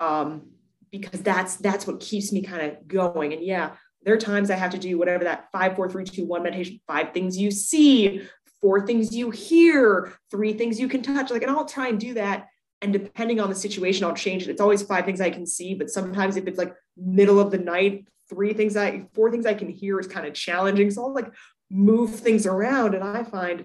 um, 0.00 0.50
because 0.90 1.22
that's 1.22 1.56
that's 1.56 1.86
what 1.86 1.98
keeps 1.98 2.30
me 2.30 2.42
kind 2.42 2.60
of 2.70 2.86
going 2.86 3.32
and 3.32 3.42
yeah 3.42 3.70
there 4.02 4.12
are 4.12 4.18
times 4.18 4.50
i 4.50 4.54
have 4.54 4.70
to 4.70 4.78
do 4.78 4.98
whatever 4.98 5.24
that 5.24 5.48
five 5.50 5.76
four 5.76 5.88
three 5.88 6.04
two 6.04 6.26
one 6.26 6.42
meditation 6.42 6.78
five 6.86 7.12
things 7.14 7.38
you 7.38 7.50
see 7.50 8.22
four 8.60 8.86
things 8.86 9.14
you 9.14 9.30
hear 9.30 10.12
three 10.30 10.52
things 10.52 10.80
you 10.80 10.88
can 10.88 11.02
touch 11.02 11.30
like 11.30 11.42
and 11.42 11.50
i'll 11.50 11.64
try 11.64 11.88
and 11.88 12.00
do 12.00 12.14
that 12.14 12.48
and 12.82 12.92
depending 12.92 13.40
on 13.40 13.48
the 13.48 13.54
situation 13.54 14.04
i'll 14.04 14.14
change 14.14 14.42
it 14.42 14.50
it's 14.50 14.60
always 14.60 14.82
five 14.82 15.04
things 15.04 15.20
i 15.20 15.30
can 15.30 15.46
see 15.46 15.74
but 15.74 15.90
sometimes 15.90 16.36
if 16.36 16.46
it's 16.46 16.58
like 16.58 16.74
middle 16.96 17.38
of 17.38 17.50
the 17.50 17.58
night 17.58 18.06
three 18.28 18.52
things 18.52 18.76
i 18.76 19.06
four 19.14 19.30
things 19.30 19.46
i 19.46 19.54
can 19.54 19.68
hear 19.68 19.98
is 19.98 20.06
kind 20.06 20.26
of 20.26 20.34
challenging 20.34 20.90
so 20.90 21.04
i'll 21.04 21.14
like 21.14 21.32
move 21.70 22.14
things 22.16 22.46
around. 22.46 22.94
And 22.94 23.04
I 23.04 23.24
find 23.24 23.64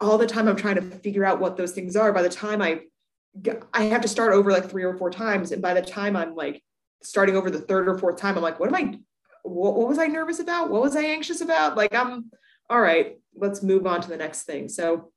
all 0.00 0.18
the 0.18 0.26
time 0.26 0.48
I'm 0.48 0.56
trying 0.56 0.76
to 0.76 0.82
figure 0.82 1.24
out 1.24 1.40
what 1.40 1.56
those 1.56 1.72
things 1.72 1.96
are. 1.96 2.12
By 2.12 2.22
the 2.22 2.28
time 2.28 2.62
I 2.62 2.80
I 3.72 3.84
have 3.84 4.02
to 4.02 4.08
start 4.08 4.32
over 4.32 4.52
like 4.52 4.70
three 4.70 4.84
or 4.84 4.96
four 4.96 5.10
times. 5.10 5.50
And 5.50 5.60
by 5.60 5.74
the 5.74 5.82
time 5.82 6.14
I'm 6.14 6.36
like 6.36 6.62
starting 7.02 7.36
over 7.36 7.50
the 7.50 7.60
third 7.60 7.88
or 7.88 7.98
fourth 7.98 8.16
time, 8.16 8.36
I'm 8.36 8.42
like, 8.42 8.60
what 8.60 8.68
am 8.68 8.74
I 8.76 8.98
what, 9.42 9.76
what 9.76 9.88
was 9.88 9.98
I 9.98 10.06
nervous 10.06 10.38
about? 10.38 10.70
What 10.70 10.82
was 10.82 10.96
I 10.96 11.02
anxious 11.02 11.40
about? 11.40 11.76
Like 11.76 11.94
I'm 11.94 12.30
all 12.70 12.80
right, 12.80 13.18
let's 13.36 13.62
move 13.62 13.86
on 13.86 14.00
to 14.00 14.08
the 14.08 14.16
next 14.16 14.44
thing. 14.44 14.68
So 14.68 15.10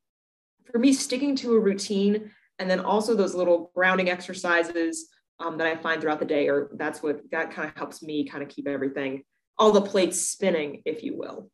for 0.71 0.79
me, 0.79 0.93
sticking 0.93 1.35
to 1.37 1.55
a 1.55 1.59
routine 1.59 2.31
and 2.59 2.69
then 2.69 2.79
also 2.79 3.15
those 3.15 3.35
little 3.35 3.71
grounding 3.75 4.09
exercises 4.09 5.09
um, 5.39 5.57
that 5.57 5.67
I 5.67 5.75
find 5.75 6.01
throughout 6.01 6.19
the 6.19 6.25
day, 6.25 6.49
or 6.49 6.71
that's 6.73 7.03
what 7.03 7.21
that 7.31 7.51
kind 7.51 7.69
of 7.69 7.75
helps 7.75 8.01
me 8.01 8.25
kind 8.25 8.43
of 8.43 8.49
keep 8.49 8.67
everything, 8.67 9.23
all 9.57 9.71
the 9.71 9.81
plates 9.81 10.27
spinning, 10.27 10.81
if 10.85 11.03
you 11.03 11.15
will. 11.15 11.49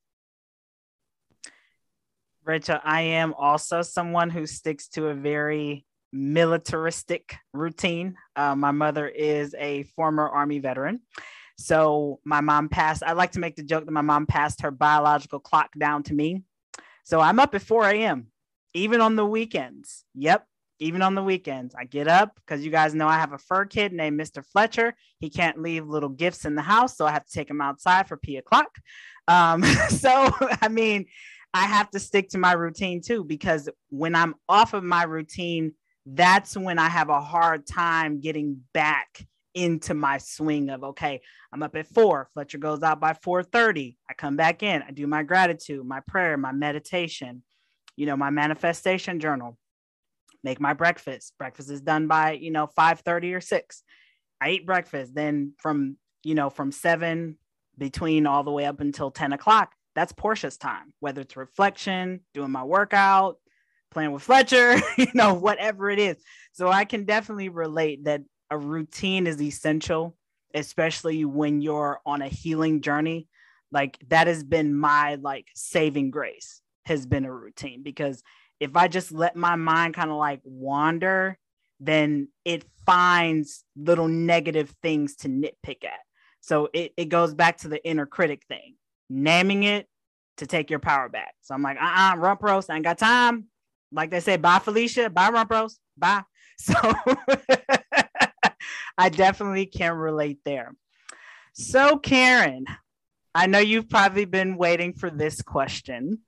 Rachel, 2.45 2.79
I 2.83 3.01
am 3.01 3.33
also 3.33 3.81
someone 3.81 4.29
who 4.29 4.45
sticks 4.45 4.87
to 4.89 5.07
a 5.07 5.13
very 5.13 5.85
militaristic 6.11 7.35
routine. 7.53 8.15
Uh, 8.35 8.55
my 8.55 8.71
mother 8.71 9.07
is 9.07 9.55
a 9.57 9.83
former 9.95 10.27
Army 10.27 10.59
veteran. 10.59 11.01
So 11.57 12.19
my 12.23 12.41
mom 12.41 12.69
passed, 12.69 13.03
I 13.03 13.13
like 13.13 13.33
to 13.33 13.39
make 13.39 13.55
the 13.55 13.63
joke 13.63 13.85
that 13.85 13.91
my 13.91 14.01
mom 14.01 14.25
passed 14.25 14.61
her 14.61 14.71
biological 14.71 15.39
clock 15.39 15.69
down 15.77 16.03
to 16.03 16.13
me. 16.13 16.43
So 17.03 17.19
I'm 17.19 17.39
up 17.39 17.53
at 17.53 17.61
4 17.61 17.89
a.m., 17.89 18.27
even 18.73 19.01
on 19.01 19.15
the 19.15 19.25
weekends. 19.25 20.05
Yep, 20.15 20.47
even 20.79 21.01
on 21.01 21.15
the 21.15 21.23
weekends. 21.23 21.75
I 21.75 21.85
get 21.85 22.07
up 22.07 22.35
because 22.35 22.65
you 22.65 22.71
guys 22.71 22.95
know 22.95 23.07
I 23.07 23.17
have 23.17 23.33
a 23.33 23.37
fur 23.37 23.65
kid 23.65 23.93
named 23.93 24.19
Mr. 24.19 24.43
Fletcher. 24.43 24.95
He 25.19 25.29
can't 25.29 25.61
leave 25.61 25.87
little 25.87 26.09
gifts 26.09 26.45
in 26.45 26.55
the 26.55 26.61
house, 26.61 26.97
so 26.97 27.05
I 27.05 27.11
have 27.11 27.25
to 27.25 27.31
take 27.31 27.49
him 27.49 27.61
outside 27.61 28.07
for 28.07 28.17
P 28.17 28.37
o'clock. 28.37 28.69
Um, 29.27 29.63
so, 29.89 30.31
I 30.61 30.69
mean, 30.69 31.05
I 31.53 31.65
have 31.65 31.89
to 31.91 31.99
stick 31.99 32.29
to 32.29 32.37
my 32.37 32.53
routine 32.53 33.01
too, 33.01 33.23
because 33.23 33.69
when 33.89 34.15
I'm 34.15 34.35
off 34.49 34.73
of 34.73 34.83
my 34.83 35.03
routine, 35.03 35.73
that's 36.05 36.57
when 36.57 36.79
I 36.79 36.89
have 36.89 37.09
a 37.09 37.21
hard 37.21 37.65
time 37.67 38.19
getting 38.19 38.61
back 38.73 39.25
into 39.53 39.93
my 39.93 40.17
swing 40.17 40.69
of 40.69 40.83
okay, 40.83 41.21
I'm 41.51 41.63
up 41.63 41.75
at 41.75 41.87
four. 41.87 42.29
Fletcher 42.33 42.57
goes 42.57 42.83
out 42.83 42.99
by 42.99 43.13
4:30. 43.13 43.97
I 44.09 44.13
come 44.13 44.35
back 44.35 44.63
in. 44.63 44.81
I 44.81 44.91
do 44.91 45.07
my 45.07 45.23
gratitude, 45.23 45.85
my 45.85 46.01
prayer, 46.07 46.37
my 46.37 46.51
meditation, 46.51 47.43
you 47.95 48.05
know, 48.05 48.17
my 48.17 48.29
manifestation 48.29 49.19
journal. 49.19 49.57
Make 50.43 50.59
my 50.59 50.73
breakfast. 50.73 51.33
Breakfast 51.37 51.69
is 51.69 51.81
done 51.81 52.07
by, 52.07 52.33
you 52.33 52.51
know, 52.51 52.67
5:30 52.67 53.33
or 53.35 53.41
6. 53.41 53.83
I 54.41 54.49
eat 54.49 54.65
breakfast. 54.65 55.15
Then 55.15 55.53
from, 55.59 55.97
you 56.23 56.35
know, 56.35 56.49
from 56.49 56.71
seven 56.71 57.37
between 57.77 58.27
all 58.27 58.43
the 58.43 58.51
way 58.51 58.65
up 58.65 58.79
until 58.81 59.09
10 59.11 59.33
o'clock, 59.33 59.71
that's 59.95 60.11
Portia's 60.11 60.57
time, 60.57 60.93
whether 60.99 61.21
it's 61.21 61.37
reflection, 61.37 62.21
doing 62.33 62.51
my 62.51 62.63
workout, 62.63 63.37
playing 63.91 64.11
with 64.11 64.23
Fletcher, 64.23 64.75
you 64.97 65.07
know, 65.13 65.33
whatever 65.33 65.89
it 65.89 65.99
is. 65.99 66.17
So 66.51 66.69
I 66.69 66.85
can 66.85 67.05
definitely 67.05 67.49
relate 67.49 68.03
that 68.05 68.21
a 68.53 68.57
routine 68.57 69.25
is 69.25 69.41
essential, 69.41 70.15
especially 70.53 71.25
when 71.25 71.61
you're 71.61 71.99
on 72.05 72.21
a 72.21 72.27
healing 72.27 72.81
journey. 72.81 73.27
Like 73.71 73.97
that 74.09 74.27
has 74.27 74.43
been 74.43 74.75
my 74.75 75.15
like 75.15 75.47
saving 75.55 76.11
grace 76.11 76.61
has 76.85 77.07
been 77.07 77.25
a 77.25 77.33
routine 77.33 77.81
because 77.81 78.21
if 78.59 78.77
I 78.77 78.87
just 78.87 79.11
let 79.11 79.35
my 79.35 79.55
mind 79.55 79.95
kind 79.95 80.11
of 80.11 80.17
like 80.17 80.41
wander, 80.43 81.39
then 81.79 82.27
it 82.45 82.63
finds 82.85 83.63
little 83.75 84.07
negative 84.07 84.75
things 84.83 85.15
to 85.17 85.29
nitpick 85.29 85.83
at. 85.83 85.99
So 86.41 86.69
it, 86.73 86.93
it 86.95 87.05
goes 87.05 87.33
back 87.33 87.57
to 87.59 87.67
the 87.67 87.83
inner 87.83 88.05
critic 88.05 88.43
thing 88.47 88.75
naming 89.09 89.63
it 89.63 89.87
to 90.37 90.45
take 90.45 90.69
your 90.69 90.79
power 90.79 91.09
back. 91.09 91.33
So 91.41 91.55
I'm 91.55 91.63
like, 91.63 91.77
uh 91.77 91.85
uh-uh, 91.85 92.13
uh 92.13 92.17
rump 92.17 92.43
roast, 92.43 92.69
I 92.69 92.75
ain't 92.75 92.83
got 92.85 92.99
time. 92.99 93.45
Like 93.91 94.11
they 94.11 94.19
say, 94.19 94.37
bye, 94.37 94.59
Felicia, 94.59 95.09
bye, 95.09 95.29
rump 95.29 95.49
roast, 95.49 95.79
bye. 95.97 96.21
So 96.59 96.75
I 98.97 99.09
definitely 99.09 99.65
can 99.65 99.93
relate 99.95 100.39
there. 100.45 100.75
So, 101.53 101.97
Karen, 101.97 102.65
I 103.35 103.47
know 103.47 103.59
you've 103.59 103.89
probably 103.89 104.25
been 104.25 104.57
waiting 104.57 104.93
for 104.93 105.09
this 105.09 105.41
question. 105.41 106.19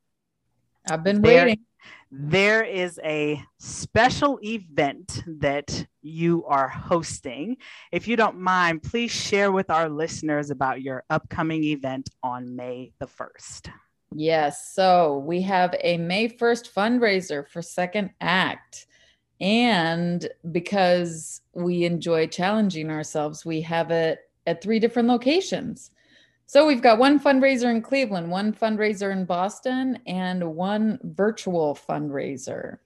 I've 0.90 1.04
been 1.04 1.22
there, 1.22 1.46
waiting. 1.46 1.66
There 2.12 2.64
is 2.64 3.00
a 3.04 3.44
special 3.60 4.40
event 4.44 5.24
that 5.28 5.86
you 6.02 6.46
are 6.46 6.68
hosting. 6.68 7.58
If 7.92 8.08
you 8.08 8.16
don't 8.16 8.40
mind, 8.40 8.84
please 8.84 9.12
share 9.12 9.52
with 9.52 9.70
our 9.70 9.90
listeners 9.90 10.52
about 10.52 10.82
your 10.82 11.04
upcoming 11.10 11.64
event 11.64 12.10
on 12.24 12.56
May 12.56 12.94
the 13.00 13.08
1st. 13.08 13.72
Yes. 14.14 14.74
So 14.74 15.18
we 15.26 15.42
have 15.42 15.76
a 15.82 15.98
May 15.98 16.30
1st 16.30 16.72
fundraiser 16.72 17.48
for 17.50 17.62
Second 17.62 18.12
Act. 18.22 18.88
And 19.42 20.28
because 20.52 21.42
we 21.54 21.84
enjoy 21.84 22.28
challenging 22.28 22.90
ourselves, 22.90 23.46
we 23.46 23.62
have 23.62 23.92
it 23.92 24.20
at 24.48 24.62
three 24.62 24.80
different 24.80 25.08
locations. 25.08 25.92
So 26.48 26.66
we've 26.66 26.82
got 26.82 27.00
one 27.00 27.20
fundraiser 27.20 27.70
in 27.72 27.82
Cleveland, 27.82 28.30
one 28.30 28.54
fundraiser 28.54 29.12
in 29.12 29.26
Boston, 29.26 30.00
and 30.06 30.56
one 30.56 31.00
virtual 31.04 31.76
fundraiser. 31.76 32.78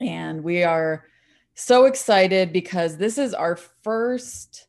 And 0.00 0.42
we 0.42 0.64
are 0.64 1.04
so 1.54 1.84
excited 1.84 2.52
because 2.52 2.96
this 2.96 3.18
is 3.18 3.34
our 3.34 3.56
first 3.56 4.66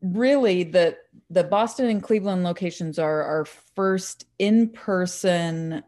really 0.00 0.62
the 0.62 0.96
the 1.28 1.44
Boston 1.44 1.86
and 1.88 2.02
Cleveland 2.02 2.44
locations 2.44 2.98
are 2.98 3.22
our 3.22 3.44
first 3.44 4.26
in-person 4.38 5.82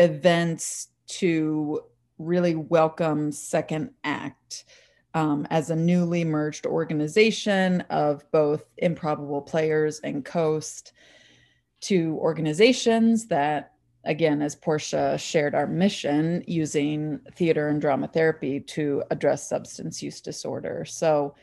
events 0.00 0.88
to 1.06 1.82
really 2.18 2.54
welcome 2.54 3.32
Second 3.32 3.90
Act 4.04 4.64
um, 5.14 5.46
as 5.50 5.70
a 5.70 5.76
newly 5.76 6.24
merged 6.24 6.66
organization 6.66 7.82
of 7.90 8.30
both 8.30 8.64
Improbable 8.78 9.42
Players 9.42 10.00
and 10.00 10.24
Coast, 10.24 10.92
to 11.80 12.16
organizations 12.20 13.26
that, 13.28 13.72
again, 14.04 14.42
as 14.42 14.54
Portia 14.54 15.16
shared 15.18 15.54
our 15.54 15.66
mission, 15.66 16.44
using 16.46 17.20
theater 17.34 17.68
and 17.68 17.80
drama 17.80 18.06
therapy 18.06 18.60
to 18.60 19.02
address 19.10 19.48
substance 19.48 20.02
use 20.02 20.20
disorder. 20.20 20.84
So 20.84 21.34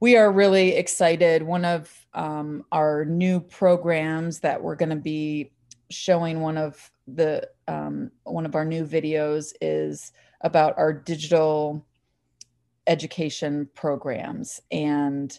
we 0.00 0.16
are 0.16 0.32
really 0.32 0.74
excited. 0.74 1.42
One 1.42 1.64
of 1.64 1.92
um, 2.12 2.64
our 2.72 3.04
new 3.04 3.40
programs 3.40 4.40
that 4.40 4.62
we're 4.62 4.76
going 4.76 4.90
to 4.90 4.96
be 4.96 5.52
showing 5.90 6.40
one 6.40 6.58
of 6.58 6.90
the 7.06 7.48
um, 7.66 8.10
one 8.24 8.46
of 8.46 8.54
our 8.54 8.64
new 8.64 8.84
videos 8.84 9.52
is 9.60 10.12
about 10.42 10.76
our 10.78 10.92
digital 10.92 11.84
education 12.86 13.68
programs. 13.74 14.60
And 14.70 15.38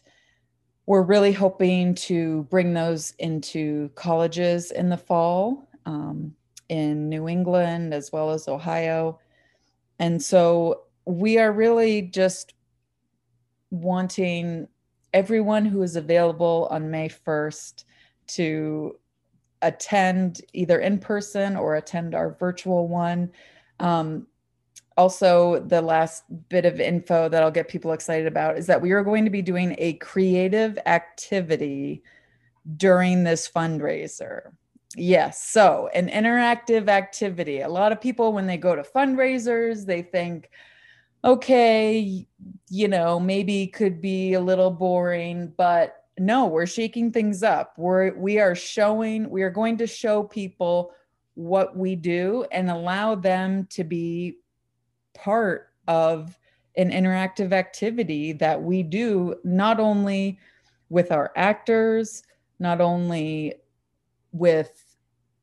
we're 0.85 1.03
really 1.03 1.31
hoping 1.31 1.93
to 1.93 2.43
bring 2.43 2.73
those 2.73 3.13
into 3.19 3.89
colleges 3.95 4.71
in 4.71 4.89
the 4.89 4.97
fall 4.97 5.67
um, 5.85 6.33
in 6.69 7.09
New 7.09 7.27
England 7.27 7.93
as 7.93 8.11
well 8.11 8.31
as 8.31 8.47
Ohio. 8.47 9.19
And 9.99 10.21
so 10.21 10.83
we 11.05 11.37
are 11.37 11.51
really 11.51 12.03
just 12.03 12.53
wanting 13.71 14.67
everyone 15.13 15.65
who 15.65 15.81
is 15.83 15.95
available 15.95 16.67
on 16.71 16.91
May 16.91 17.09
1st 17.09 17.83
to 18.27 18.95
attend 19.61 20.41
either 20.53 20.79
in 20.79 20.99
person 20.99 21.55
or 21.55 21.75
attend 21.75 22.15
our 22.15 22.35
virtual 22.39 22.87
one. 22.87 23.31
Um, 23.79 24.27
also, 24.97 25.59
the 25.59 25.81
last 25.81 26.23
bit 26.49 26.65
of 26.65 26.79
info 26.79 27.29
that 27.29 27.41
I'll 27.41 27.51
get 27.51 27.69
people 27.69 27.93
excited 27.93 28.27
about 28.27 28.57
is 28.57 28.67
that 28.67 28.81
we 28.81 28.91
are 28.91 29.03
going 29.03 29.23
to 29.23 29.31
be 29.31 29.41
doing 29.41 29.75
a 29.77 29.93
creative 29.93 30.77
activity 30.85 32.03
during 32.75 33.23
this 33.23 33.49
fundraiser. 33.49 34.51
Yes, 34.95 35.41
so 35.47 35.89
an 35.93 36.09
interactive 36.09 36.89
activity. 36.89 37.61
A 37.61 37.69
lot 37.69 37.91
of 37.91 38.01
people, 38.01 38.33
when 38.33 38.47
they 38.47 38.57
go 38.57 38.75
to 38.75 38.81
fundraisers, 38.81 39.85
they 39.85 40.01
think, 40.01 40.49
okay, 41.23 42.27
you 42.69 42.87
know, 42.87 43.19
maybe 43.19 43.67
could 43.67 44.01
be 44.01 44.33
a 44.33 44.41
little 44.41 44.71
boring, 44.71 45.53
but 45.55 45.98
no, 46.19 46.47
we're 46.47 46.65
shaking 46.65 47.11
things 47.11 47.43
up. 47.43 47.73
We're 47.77 48.13
we 48.15 48.39
are 48.39 48.55
showing, 48.55 49.29
we 49.29 49.41
are 49.43 49.49
going 49.49 49.77
to 49.77 49.87
show 49.87 50.23
people 50.23 50.91
what 51.35 51.77
we 51.77 51.95
do 51.95 52.45
and 52.51 52.69
allow 52.69 53.15
them 53.15 53.65
to 53.71 53.83
be 53.83 54.37
part 55.13 55.69
of 55.87 56.37
an 56.75 56.91
interactive 56.91 57.51
activity 57.51 58.33
that 58.33 58.61
we 58.61 58.83
do 58.83 59.35
not 59.43 59.79
only 59.79 60.39
with 60.89 61.11
our 61.11 61.31
actors, 61.35 62.23
not 62.59 62.81
only 62.81 63.55
with 64.31 64.83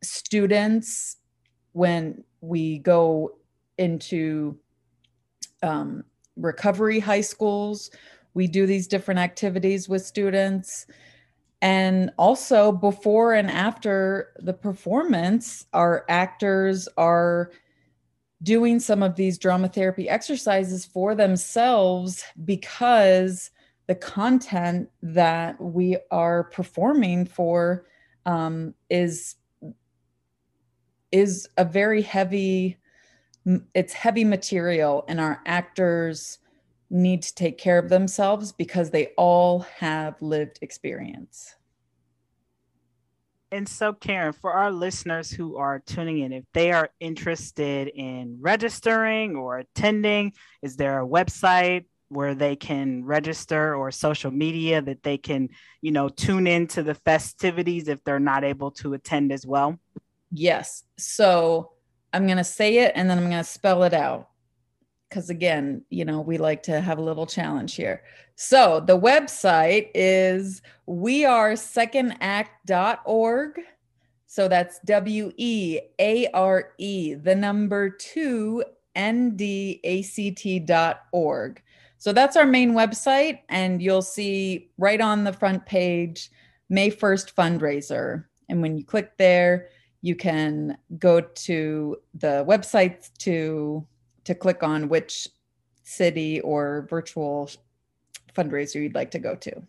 students 0.03 1.17
when 1.73 2.23
we 2.41 2.79
go 2.79 3.37
into 3.79 4.57
um, 5.62 6.05
recovery 6.37 7.01
high 7.01 7.21
schools. 7.21 7.91
We 8.37 8.46
do 8.46 8.66
these 8.66 8.87
different 8.87 9.18
activities 9.18 9.88
with 9.88 10.05
students. 10.05 10.87
And 11.62 12.11
also, 12.18 12.70
before 12.70 13.33
and 13.33 13.51
after 13.51 14.35
the 14.38 14.53
performance, 14.53 15.64
our 15.72 16.05
actors 16.11 16.87
are 16.99 17.51
doing 18.42 18.79
some 18.79 19.03
of 19.03 19.16
these 19.16 19.38
drama 19.38 19.68
therapy 19.68 20.07
exercises 20.07 20.85
for 20.85 21.14
themselves 21.14 22.25
because 22.44 23.53
the 23.87 23.94
content 23.94 24.90
that 25.01 25.59
we 25.59 25.96
are 26.11 26.44
performing 26.44 27.25
for 27.25 27.87
um, 28.27 28.75
is 28.90 29.37
is 31.11 31.49
a 31.57 31.64
very 31.64 32.03
heavy 32.03 32.77
it's 33.75 33.94
heavy 33.94 34.25
material 34.25 35.07
and 35.09 35.20
our 35.20 35.40
actors 35.46 36.37
need 36.90 37.22
to 37.22 37.35
take 37.35 37.59
care 37.59 37.79
of 37.79 37.88
themselves 37.88 38.53
because 38.53 38.90
they 38.90 39.09
all 39.16 39.61
have 39.61 40.20
lived 40.20 40.59
experience 40.62 41.57
and 43.53 43.68
so, 43.68 43.92
Karen, 43.92 44.33
for 44.33 44.53
our 44.53 44.72
listeners 44.72 45.31
who 45.31 45.57
are 45.57 45.79
tuning 45.79 46.18
in, 46.18 46.33
if 46.33 46.44
they 46.53 46.72
are 46.72 46.90
interested 46.99 47.88
in 47.88 48.38
registering 48.40 49.37
or 49.37 49.59
attending, 49.59 50.33
is 50.62 50.77
there 50.77 51.01
a 51.01 51.07
website 51.07 51.85
where 52.09 52.35
they 52.35 52.57
can 52.57 53.05
register 53.05 53.75
or 53.75 53.90
social 53.90 54.31
media 54.31 54.83
that 54.83 55.03
they 55.03 55.16
can, 55.16 55.49
you 55.81 55.92
know, 55.92 56.09
tune 56.09 56.46
into 56.46 56.83
the 56.83 56.94
festivities 56.94 57.88
if 57.88 58.03
they're 58.05 58.20
not 58.20 58.44
able 58.44 58.72
to 58.72 58.94
attend 58.94 59.33
as 59.33 59.46
well? 59.46 59.79
Yes. 60.33 60.83
So 60.99 61.72
I'm 62.12 62.27
going 62.27 62.38
to 62.38 62.44
say 62.44 62.79
it 62.79 62.92
and 62.94 63.09
then 63.09 63.18
I'm 63.18 63.31
going 63.31 63.42
to 63.42 63.44
spell 63.44 63.85
it 63.85 63.94
out. 63.94 64.29
Because 65.09 65.31
again, 65.31 65.83
you 65.90 66.05
know, 66.05 66.21
we 66.21 66.38
like 66.38 66.62
to 66.64 66.81
have 66.81 66.99
a 66.99 67.03
little 67.03 67.27
challenge 67.27 67.75
here. 67.75 68.03
So 68.35 68.81
the 68.81 68.99
website 68.99 69.90
is 69.95 70.62
wearesecondAct.org. 70.88 73.61
So 74.27 74.49
that's 74.49 74.81
W 74.81 75.33
E 75.37 75.79
A 75.99 76.27
R 76.35 76.73
E, 76.79 77.14
the 77.14 77.35
number 77.35 77.88
two 77.88 78.62
N 78.95 79.37
D 79.37 79.81
A 79.85 80.03
C 80.03 80.31
T 80.33 80.59
dot 80.59 81.05
org. 81.12 81.62
So 81.99 82.12
that's 82.12 82.37
our 82.37 82.47
main 82.47 82.73
website. 82.73 83.40
And 83.49 83.81
you'll 83.81 84.03
see 84.03 84.71
right 84.79 85.01
on 85.01 85.25
the 85.25 85.33
front 85.33 85.64
page, 85.66 86.31
May 86.69 86.90
1st 86.90 87.35
fundraiser. 87.35 88.25
And 88.49 88.61
when 88.61 88.77
you 88.77 88.85
click 88.85 89.16
there, 89.16 89.69
you 90.03 90.14
can 90.14 90.77
go 90.99 91.21
to 91.21 91.97
the 92.14 92.45
website 92.47 93.11
to 93.19 93.87
to 94.27 94.35
click 94.35 94.62
on 94.62 94.89
which 94.89 95.29
city 95.83 96.41
or 96.41 96.87
virtual 96.91 97.49
fundraiser 98.35 98.83
you'd 98.83 98.95
like 98.95 99.12
to 99.12 99.19
go 99.19 99.35
to. 99.35 99.62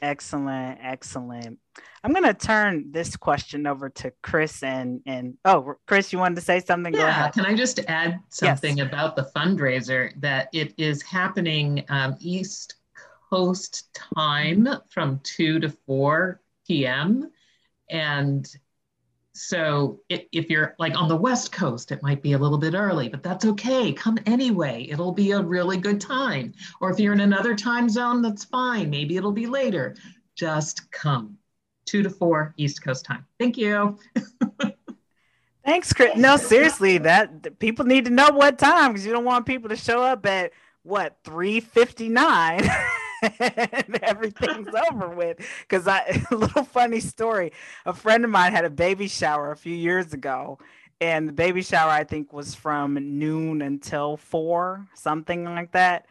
Excellent, 0.00 0.78
excellent. 0.80 1.58
I'm 2.04 2.12
going 2.12 2.24
to 2.24 2.34
turn 2.34 2.92
this 2.92 3.16
question 3.16 3.66
over 3.66 3.90
to 3.90 4.12
Chris 4.22 4.62
and 4.62 5.00
and 5.06 5.36
oh, 5.44 5.74
Chris, 5.86 6.12
you 6.12 6.18
wanted 6.18 6.36
to 6.36 6.40
say 6.40 6.60
something? 6.60 6.94
Yeah, 6.94 7.30
can 7.30 7.44
I 7.44 7.54
just 7.54 7.80
add 7.88 8.20
something 8.28 8.78
yes. 8.78 8.86
about 8.86 9.16
the 9.16 9.30
fundraiser 9.34 10.12
that 10.20 10.48
it 10.52 10.72
is 10.78 11.02
happening 11.02 11.84
um, 11.88 12.16
East 12.20 12.76
Coast 13.28 13.92
time 14.14 14.68
from 14.88 15.20
2 15.24 15.60
to 15.60 15.68
4 15.68 16.40
p.m. 16.66 17.30
and 17.90 18.48
so 19.38 20.00
it, 20.08 20.28
if 20.32 20.50
you're 20.50 20.74
like 20.80 21.00
on 21.00 21.08
the 21.08 21.16
West 21.16 21.52
Coast, 21.52 21.92
it 21.92 22.02
might 22.02 22.22
be 22.22 22.32
a 22.32 22.38
little 22.38 22.58
bit 22.58 22.74
early, 22.74 23.08
but 23.08 23.22
that's 23.22 23.44
okay. 23.44 23.92
Come 23.92 24.18
anyway. 24.26 24.88
It'll 24.90 25.12
be 25.12 25.30
a 25.30 25.40
really 25.40 25.76
good 25.76 26.00
time. 26.00 26.52
Or 26.80 26.90
if 26.90 26.98
you're 26.98 27.12
in 27.12 27.20
another 27.20 27.54
time 27.54 27.88
zone, 27.88 28.20
that's 28.20 28.44
fine. 28.44 28.90
Maybe 28.90 29.16
it'll 29.16 29.30
be 29.30 29.46
later. 29.46 29.94
Just 30.34 30.90
come. 30.90 31.38
Two 31.86 32.02
to 32.02 32.10
four 32.10 32.52
East 32.56 32.82
Coast 32.82 33.04
time. 33.04 33.24
Thank 33.38 33.56
you. 33.56 33.98
Thanks, 35.64 35.92
Chris. 35.92 36.16
No, 36.16 36.36
seriously, 36.36 36.98
that 36.98 37.60
people 37.60 37.84
need 37.84 38.06
to 38.06 38.10
know 38.10 38.30
what 38.30 38.58
time 38.58 38.92
because 38.92 39.06
you 39.06 39.12
don't 39.12 39.24
want 39.24 39.46
people 39.46 39.68
to 39.68 39.76
show 39.76 40.02
up 40.02 40.26
at 40.26 40.50
what 40.82 41.16
359 41.22 42.68
and 43.22 43.98
everything's 44.02 44.68
over 44.90 45.08
with. 45.08 45.38
Because 45.62 45.88
I, 45.88 46.22
a 46.30 46.34
little 46.36 46.64
funny 46.64 47.00
story 47.00 47.52
a 47.86 47.92
friend 47.94 48.24
of 48.24 48.30
mine 48.30 48.52
had 48.52 48.64
a 48.64 48.70
baby 48.70 49.08
shower 49.08 49.52
a 49.52 49.56
few 49.56 49.74
years 49.74 50.12
ago. 50.12 50.58
And 51.00 51.28
the 51.28 51.32
baby 51.32 51.62
shower, 51.62 51.90
I 51.90 52.04
think, 52.04 52.32
was 52.32 52.54
from 52.54 52.94
noon 53.18 53.62
until 53.62 54.16
four, 54.16 54.86
something 54.94 55.44
like 55.44 55.72
that. 55.72 56.06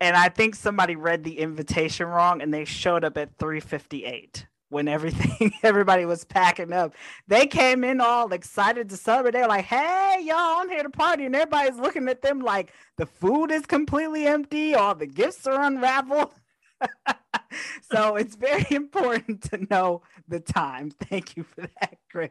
And 0.00 0.16
I 0.16 0.28
think 0.30 0.56
somebody 0.56 0.96
read 0.96 1.22
the 1.24 1.38
invitation 1.38 2.06
wrong 2.08 2.42
and 2.42 2.52
they 2.52 2.64
showed 2.64 3.04
up 3.04 3.16
at 3.16 3.38
358 3.38 4.46
when 4.68 4.88
everything 4.88 5.52
everybody 5.62 6.04
was 6.06 6.24
packing 6.24 6.72
up. 6.72 6.94
They 7.28 7.46
came 7.46 7.84
in 7.84 8.00
all 8.00 8.32
excited 8.32 8.88
to 8.90 8.96
celebrate. 8.96 9.32
They 9.32 9.42
were 9.42 9.46
like, 9.48 9.66
"Hey, 9.66 10.18
y'all, 10.22 10.60
I'm 10.60 10.68
here 10.68 10.82
to 10.82 10.90
party," 10.90 11.26
and 11.26 11.36
everybody's 11.36 11.78
looking 11.78 12.08
at 12.08 12.22
them 12.22 12.40
like 12.40 12.72
the 12.96 13.06
food 13.06 13.52
is 13.52 13.66
completely 13.66 14.26
empty, 14.26 14.74
all 14.74 14.94
the 14.96 15.06
gifts 15.06 15.46
are 15.46 15.62
unraveled. 15.62 16.34
so 17.90 18.16
it's 18.16 18.36
very 18.36 18.66
important 18.70 19.42
to 19.50 19.66
know 19.70 20.02
the 20.28 20.40
time. 20.40 20.90
Thank 20.90 21.36
you 21.36 21.42
for 21.42 21.62
that, 21.62 21.98
Chris. 22.10 22.30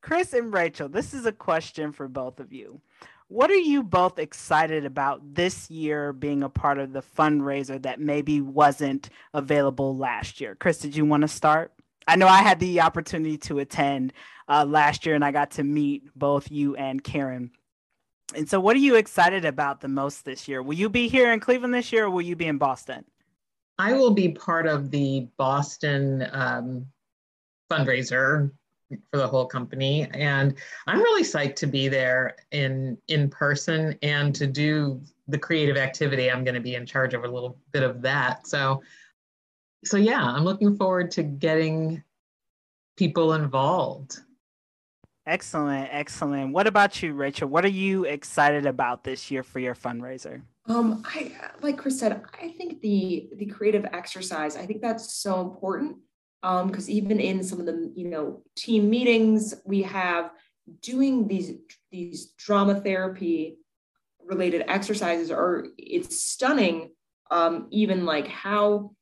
Chris 0.00 0.32
and 0.32 0.52
Rachel, 0.52 0.88
this 0.88 1.12
is 1.12 1.26
a 1.26 1.32
question 1.32 1.92
for 1.92 2.08
both 2.08 2.40
of 2.40 2.52
you. 2.52 2.80
What 3.28 3.50
are 3.50 3.56
you 3.56 3.82
both 3.82 4.18
excited 4.18 4.86
about 4.86 5.34
this 5.34 5.70
year 5.70 6.14
being 6.14 6.42
a 6.42 6.48
part 6.48 6.78
of 6.78 6.94
the 6.94 7.02
fundraiser 7.02 7.82
that 7.82 8.00
maybe 8.00 8.40
wasn't 8.40 9.10
available 9.34 9.96
last 9.96 10.40
year? 10.40 10.54
Chris, 10.54 10.78
did 10.78 10.96
you 10.96 11.04
want 11.04 11.22
to 11.22 11.28
start? 11.28 11.74
I 12.06 12.16
know 12.16 12.26
I 12.26 12.38
had 12.38 12.58
the 12.58 12.80
opportunity 12.80 13.36
to 13.38 13.58
attend 13.58 14.14
uh, 14.48 14.64
last 14.66 15.04
year 15.04 15.14
and 15.14 15.22
I 15.22 15.30
got 15.30 15.50
to 15.52 15.62
meet 15.62 16.04
both 16.16 16.50
you 16.50 16.74
and 16.76 17.04
Karen. 17.04 17.50
And 18.34 18.48
so, 18.48 18.60
what 18.60 18.76
are 18.76 18.80
you 18.80 18.94
excited 18.94 19.44
about 19.44 19.82
the 19.82 19.88
most 19.88 20.24
this 20.24 20.48
year? 20.48 20.62
Will 20.62 20.74
you 20.74 20.88
be 20.88 21.08
here 21.08 21.32
in 21.32 21.40
Cleveland 21.40 21.74
this 21.74 21.92
year 21.92 22.06
or 22.06 22.10
will 22.10 22.22
you 22.22 22.36
be 22.36 22.46
in 22.46 22.56
Boston? 22.56 23.04
I 23.78 23.92
will 23.92 24.10
be 24.10 24.30
part 24.30 24.66
of 24.66 24.90
the 24.90 25.28
Boston 25.36 26.26
um, 26.32 26.86
fundraiser 27.70 28.50
for 29.10 29.18
the 29.18 29.26
whole 29.26 29.46
company, 29.46 30.08
and 30.14 30.54
I'm 30.86 30.98
really 30.98 31.22
psyched 31.22 31.56
to 31.56 31.66
be 31.66 31.88
there 31.88 32.36
in 32.50 32.98
in 33.08 33.30
person 33.30 33.96
and 34.02 34.34
to 34.34 34.46
do 34.46 35.00
the 35.28 35.38
creative 35.38 35.76
activity. 35.76 36.30
I'm 36.30 36.42
going 36.42 36.54
to 36.54 36.60
be 36.60 36.74
in 36.74 36.86
charge 36.86 37.14
of 37.14 37.24
a 37.24 37.28
little 37.28 37.58
bit 37.72 37.82
of 37.82 38.02
that. 38.02 38.46
So, 38.46 38.82
so 39.84 39.96
yeah, 39.96 40.24
I'm 40.24 40.44
looking 40.44 40.76
forward 40.76 41.10
to 41.12 41.22
getting 41.22 42.02
people 42.96 43.34
involved. 43.34 44.18
Excellent, 45.26 45.90
excellent. 45.92 46.54
What 46.54 46.66
about 46.66 47.02
you, 47.02 47.12
Rachel? 47.12 47.48
What 47.48 47.64
are 47.66 47.68
you 47.68 48.04
excited 48.04 48.64
about 48.64 49.04
this 49.04 49.30
year 49.30 49.42
for 49.42 49.58
your 49.60 49.74
fundraiser? 49.74 50.40
Um, 50.68 51.02
I 51.06 51.32
like 51.62 51.78
Chris 51.78 51.98
said, 51.98 52.22
I 52.40 52.48
think 52.48 52.80
the 52.80 53.28
the 53.36 53.46
creative 53.46 53.86
exercise, 53.86 54.56
I 54.56 54.66
think 54.66 54.82
that's 54.82 55.14
so 55.14 55.40
important. 55.40 55.96
Um, 56.44 56.68
because 56.68 56.88
even 56.88 57.18
in 57.18 57.42
some 57.42 57.58
of 57.58 57.66
the 57.66 57.92
you 57.96 58.08
know 58.08 58.42
team 58.56 58.88
meetings 58.88 59.54
we 59.64 59.82
have 59.82 60.30
doing 60.82 61.26
these 61.26 61.52
these 61.90 62.32
drama 62.32 62.80
therapy 62.80 63.56
related 64.24 64.62
exercises 64.68 65.30
are 65.30 65.66
it's 65.78 66.22
stunning 66.22 66.90
um, 67.30 67.66
even 67.70 68.04
like 68.04 68.28
how 68.28 68.92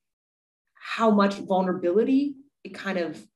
how 0.74 1.10
much 1.10 1.34
vulnerability 1.34 2.36
it 2.64 2.74
kind 2.74 2.98
of 2.98 3.26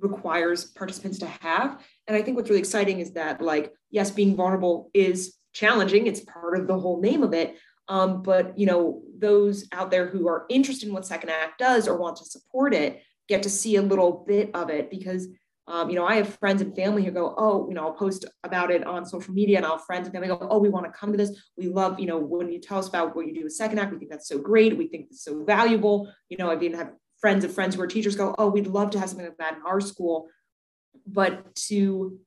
requires 0.00 0.64
participants 0.64 1.18
to 1.18 1.26
have. 1.26 1.80
And 2.06 2.16
I 2.16 2.22
think 2.22 2.36
what's 2.36 2.48
really 2.48 2.60
exciting 2.60 3.00
is 3.00 3.12
that, 3.12 3.40
like, 3.40 3.72
yes, 3.90 4.10
being 4.10 4.36
vulnerable 4.36 4.90
is 4.94 5.34
challenging. 5.52 6.06
It's 6.06 6.20
part 6.20 6.58
of 6.58 6.66
the 6.66 6.78
whole 6.78 7.00
name 7.00 7.22
of 7.22 7.32
it. 7.32 7.56
Um, 7.88 8.22
but 8.22 8.58
you 8.58 8.66
know, 8.66 9.02
those 9.18 9.66
out 9.72 9.90
there 9.90 10.06
who 10.06 10.28
are 10.28 10.44
interested 10.48 10.88
in 10.88 10.94
what 10.94 11.06
Second 11.06 11.30
Act 11.30 11.58
does 11.58 11.88
or 11.88 11.96
want 11.96 12.16
to 12.16 12.24
support 12.24 12.74
it 12.74 13.02
get 13.28 13.42
to 13.42 13.50
see 13.50 13.76
a 13.76 13.82
little 13.82 14.24
bit 14.26 14.50
of 14.54 14.70
it 14.70 14.90
because 14.90 15.28
um, 15.68 15.90
you 15.90 15.96
know, 15.96 16.06
I 16.06 16.16
have 16.16 16.38
friends 16.38 16.62
and 16.62 16.74
family 16.74 17.04
who 17.04 17.10
go, 17.10 17.34
oh, 17.36 17.68
you 17.68 17.74
know, 17.74 17.82
I'll 17.82 17.92
post 17.92 18.24
about 18.42 18.70
it 18.70 18.86
on 18.86 19.04
social 19.04 19.34
media 19.34 19.58
and 19.58 19.66
I'll 19.66 19.76
friends 19.76 20.06
and 20.06 20.14
family 20.14 20.28
go, 20.28 20.38
oh, 20.50 20.58
we 20.58 20.70
want 20.70 20.86
to 20.86 20.98
come 20.98 21.12
to 21.12 21.18
this. 21.18 21.38
We 21.58 21.68
love, 21.68 22.00
you 22.00 22.06
know, 22.06 22.16
when 22.16 22.50
you 22.50 22.58
tell 22.58 22.78
us 22.78 22.88
about 22.88 23.14
what 23.14 23.26
you 23.26 23.34
do 23.34 23.44
with 23.44 23.52
Second 23.52 23.78
Act, 23.78 23.92
we 23.92 23.98
think 23.98 24.10
that's 24.10 24.28
so 24.28 24.38
great. 24.38 24.78
We 24.78 24.88
think 24.88 25.08
it's 25.10 25.22
so 25.22 25.44
valuable. 25.44 26.10
You 26.30 26.38
know, 26.38 26.50
I've 26.50 26.62
even 26.62 26.78
had 26.78 26.92
friends 27.20 27.44
of 27.44 27.52
friends 27.52 27.74
who 27.74 27.82
are 27.82 27.86
teachers 27.86 28.16
go, 28.16 28.34
oh, 28.38 28.48
we'd 28.48 28.66
love 28.66 28.90
to 28.92 28.98
have 28.98 29.10
something 29.10 29.26
like 29.26 29.36
that 29.36 29.56
in 29.56 29.62
our 29.66 29.82
school. 29.82 30.28
But 31.06 31.54
to 31.66 32.18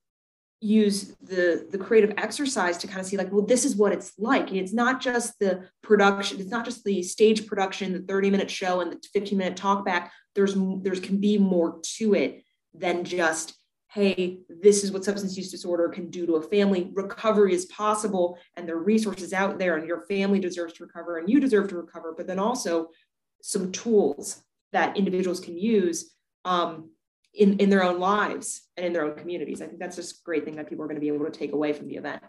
use 0.62 1.16
the 1.22 1.68
the 1.72 1.78
creative 1.78 2.14
exercise 2.18 2.78
to 2.78 2.86
kind 2.86 3.00
of 3.00 3.06
see 3.08 3.18
like 3.18 3.32
well 3.32 3.46
this 3.46 3.66
is 3.66 3.76
what 3.76 3.92
it's 3.92 4.14
like. 4.20 4.50
And 4.50 4.58
it's 4.58 4.74
not 4.74 5.02
just 5.02 5.38
the 5.40 5.68
production 5.82 6.40
it's 6.40 6.52
not 6.52 6.66
just 6.66 6.84
the 6.84 7.02
stage 7.02 7.48
production 7.48 7.94
the 7.94 8.00
30 8.00 8.30
minute 8.30 8.50
show 8.50 8.80
and 8.80 8.92
the 8.92 9.00
15 9.12 9.38
minute 9.38 9.58
talk 9.58 9.84
back. 9.84 10.14
There's 10.36 10.56
there's 10.82 11.00
can 11.00 11.18
be 11.18 11.40
more 11.40 11.80
to 11.98 12.14
it 12.14 12.44
than 12.76 13.04
just 13.04 13.56
hey 13.90 14.40
this 14.48 14.84
is 14.84 14.92
what 14.92 15.04
substance 15.04 15.36
use 15.36 15.50
disorder 15.50 15.90
can 15.90 16.12
do 16.12 16.28
to 16.28 16.36
a 16.36 16.42
family. 16.42 16.92
Recovery 16.94 17.56
is 17.56 17.66
possible 17.66 18.38
and 18.56 18.68
there 18.68 18.76
are 18.76 18.84
resources 18.84 19.34
out 19.34 19.58
there 19.58 19.78
and 19.78 19.88
your 19.88 20.02
family 20.02 20.40
deserves 20.40 20.74
to 20.74 20.86
recover 20.86 21.18
and 21.18 21.28
you 21.28 21.40
deserve 21.40 21.70
to 21.70 21.76
recover. 21.76 22.14
But 22.16 22.28
then 22.28 22.40
also 22.40 22.90
some 23.42 23.72
tools 23.72 24.44
that 24.74 24.96
individuals 24.96 25.40
can 25.40 25.58
use 25.58 26.14
um, 26.46 26.92
in, 27.34 27.58
in 27.60 27.70
their 27.70 27.84
own 27.84 28.00
lives 28.00 28.68
and 28.78 28.86
in 28.86 28.94
their 28.94 29.06
own 29.06 29.16
communities. 29.16 29.62
I 29.62 29.68
think 29.68 29.80
that's 29.80 29.96
just 29.96 30.20
a 30.20 30.24
great 30.24 30.46
thing 30.46 30.56
that 30.56 30.70
people 30.70 30.84
are 30.84 30.88
going 30.88 30.96
to 30.96 31.02
be 31.02 31.08
able 31.08 31.26
to 31.26 31.32
take 31.32 31.54
away 31.54 31.74
from 31.74 31.88
the 31.88 31.96
event. 31.96 32.22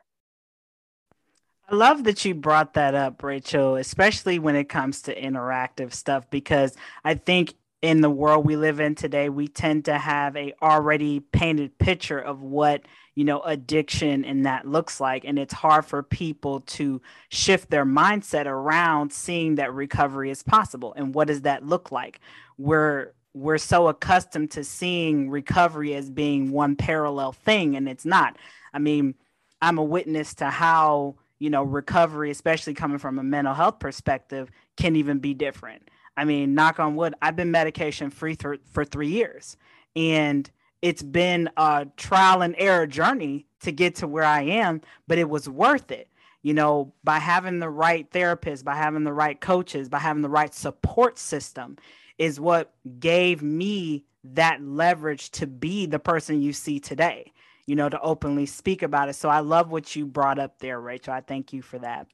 I 1.69 1.75
love 1.75 2.05
that 2.05 2.25
you 2.25 2.35
brought 2.35 2.75
that 2.75 2.95
up, 2.95 3.23
Rachel, 3.23 3.77
especially 3.77 4.38
when 4.38 4.57
it 4.57 4.69
comes 4.69 5.03
to 5.03 5.19
interactive 5.19 5.93
stuff, 5.93 6.29
because 6.29 6.77
I 7.05 7.15
think 7.15 7.55
in 7.81 8.01
the 8.01 8.11
world 8.11 8.47
we 8.47 8.57
live 8.57 8.79
in 8.79 8.95
today, 8.95 9.29
we 9.29 9.49
tend 9.49 9.87
to 9.87 9.99
have 9.99 10.37
a 10.37 10.55
already 10.62 11.21
painted 11.21 11.79
picture 11.79 12.19
of 12.19 12.43
what 12.43 12.83
you 13.15 13.25
know 13.25 13.43
addiction 13.43 14.25
and 14.25 14.47
that 14.47 14.67
looks 14.67 14.99
like 15.01 15.25
and 15.25 15.38
it's 15.38 15.53
hard 15.53 15.85
for 15.85 16.03
people 16.03 16.61
to 16.61 17.01
shift 17.29 17.69
their 17.69 17.85
mindset 17.85 18.47
around 18.47 19.12
seeing 19.12 19.57
that 19.57 19.75
recovery 19.75 20.31
is 20.31 20.43
possible 20.43 20.95
and 20.97 21.15
what 21.15 21.29
does 21.29 21.43
that 21.43 21.67
look 21.67 21.93
like 21.93 22.21
we're 22.57 23.12
we're 23.35 23.59
so 23.59 23.88
accustomed 23.88 24.51
to 24.51 24.64
seeing 24.64 25.31
recovery 25.31 25.95
as 25.95 26.11
being 26.11 26.51
one 26.51 26.77
parallel 26.77 27.33
thing 27.33 27.77
and 27.77 27.88
it's 27.88 28.05
not 28.05 28.37
i 28.73 28.79
mean 28.79 29.14
i'm 29.61 29.79
a 29.79 29.85
witness 29.85 30.35
to 30.35 30.47
how 30.47 31.14
you 31.38 31.51
know 31.51 31.62
recovery 31.62 32.31
especially 32.31 32.75
coming 32.75 32.99
from 32.99 33.18
a 33.18 33.23
mental 33.23 33.55
health 33.55 33.79
perspective 33.79 34.51
can 34.77 34.97
even 34.97 35.18
be 35.18 35.35
different 35.35 35.88
i 36.16 36.25
mean 36.25 36.55
knock 36.55 36.79
on 36.79 36.95
wood 36.95 37.14
i've 37.23 37.37
been 37.37 37.51
medication 37.51 38.11
free 38.11 38.35
for, 38.35 38.59
for 38.71 38.85
three 38.85 39.09
years 39.09 39.57
and 39.97 40.51
it's 40.83 41.03
been 41.03 41.49
a 41.57 41.87
trial 41.97 42.42
and 42.42 42.57
error 42.59 42.87
journey 42.87 43.47
to 43.61 43.71
get 43.71 43.95
to 43.97 44.09
where 44.09 44.25
I 44.25 44.42
am, 44.42 44.83
but 45.07 45.18
it 45.18 45.31
was 45.31 45.49
worth 45.49 45.90
it. 45.90 46.09
You 46.42 46.55
know, 46.55 46.92
by 47.05 47.21
having 47.21 47.61
the 47.61 47.71
right 47.71 48.11
therapist, 48.11 48.64
by 48.64 48.75
having 48.75 49.05
the 49.05 49.12
right 49.12 49.40
coaches, 49.40 49.88
by 49.88 50.01
having 50.01 50.23
the 50.23 50.29
right 50.29 50.53
support 50.53 51.16
system 51.16 51.77
is 52.18 52.38
what 52.40 52.72
gave 52.98 53.42
me 53.42 54.05
that 54.25 54.62
leverage 54.62 55.31
to 55.33 55.46
be 55.46 55.87
the 55.87 55.98
person 55.98 56.40
you 56.40 56.53
see 56.53 56.79
today, 56.79 57.33
you 57.66 57.75
know, 57.75 57.88
to 57.88 58.01
openly 58.01 58.46
speak 58.46 58.83
about 58.83 59.09
it. 59.09 59.14
So 59.14 59.29
I 59.29 59.40
love 59.40 59.70
what 59.70 59.96
you 59.96 60.07
brought 60.07 60.38
up 60.38 60.59
there, 60.59 60.81
Rachel. 60.81 61.12
I 61.12 61.20
thank 61.20 61.53
you 61.53 61.62
for 61.62 61.79
that. 61.81 62.07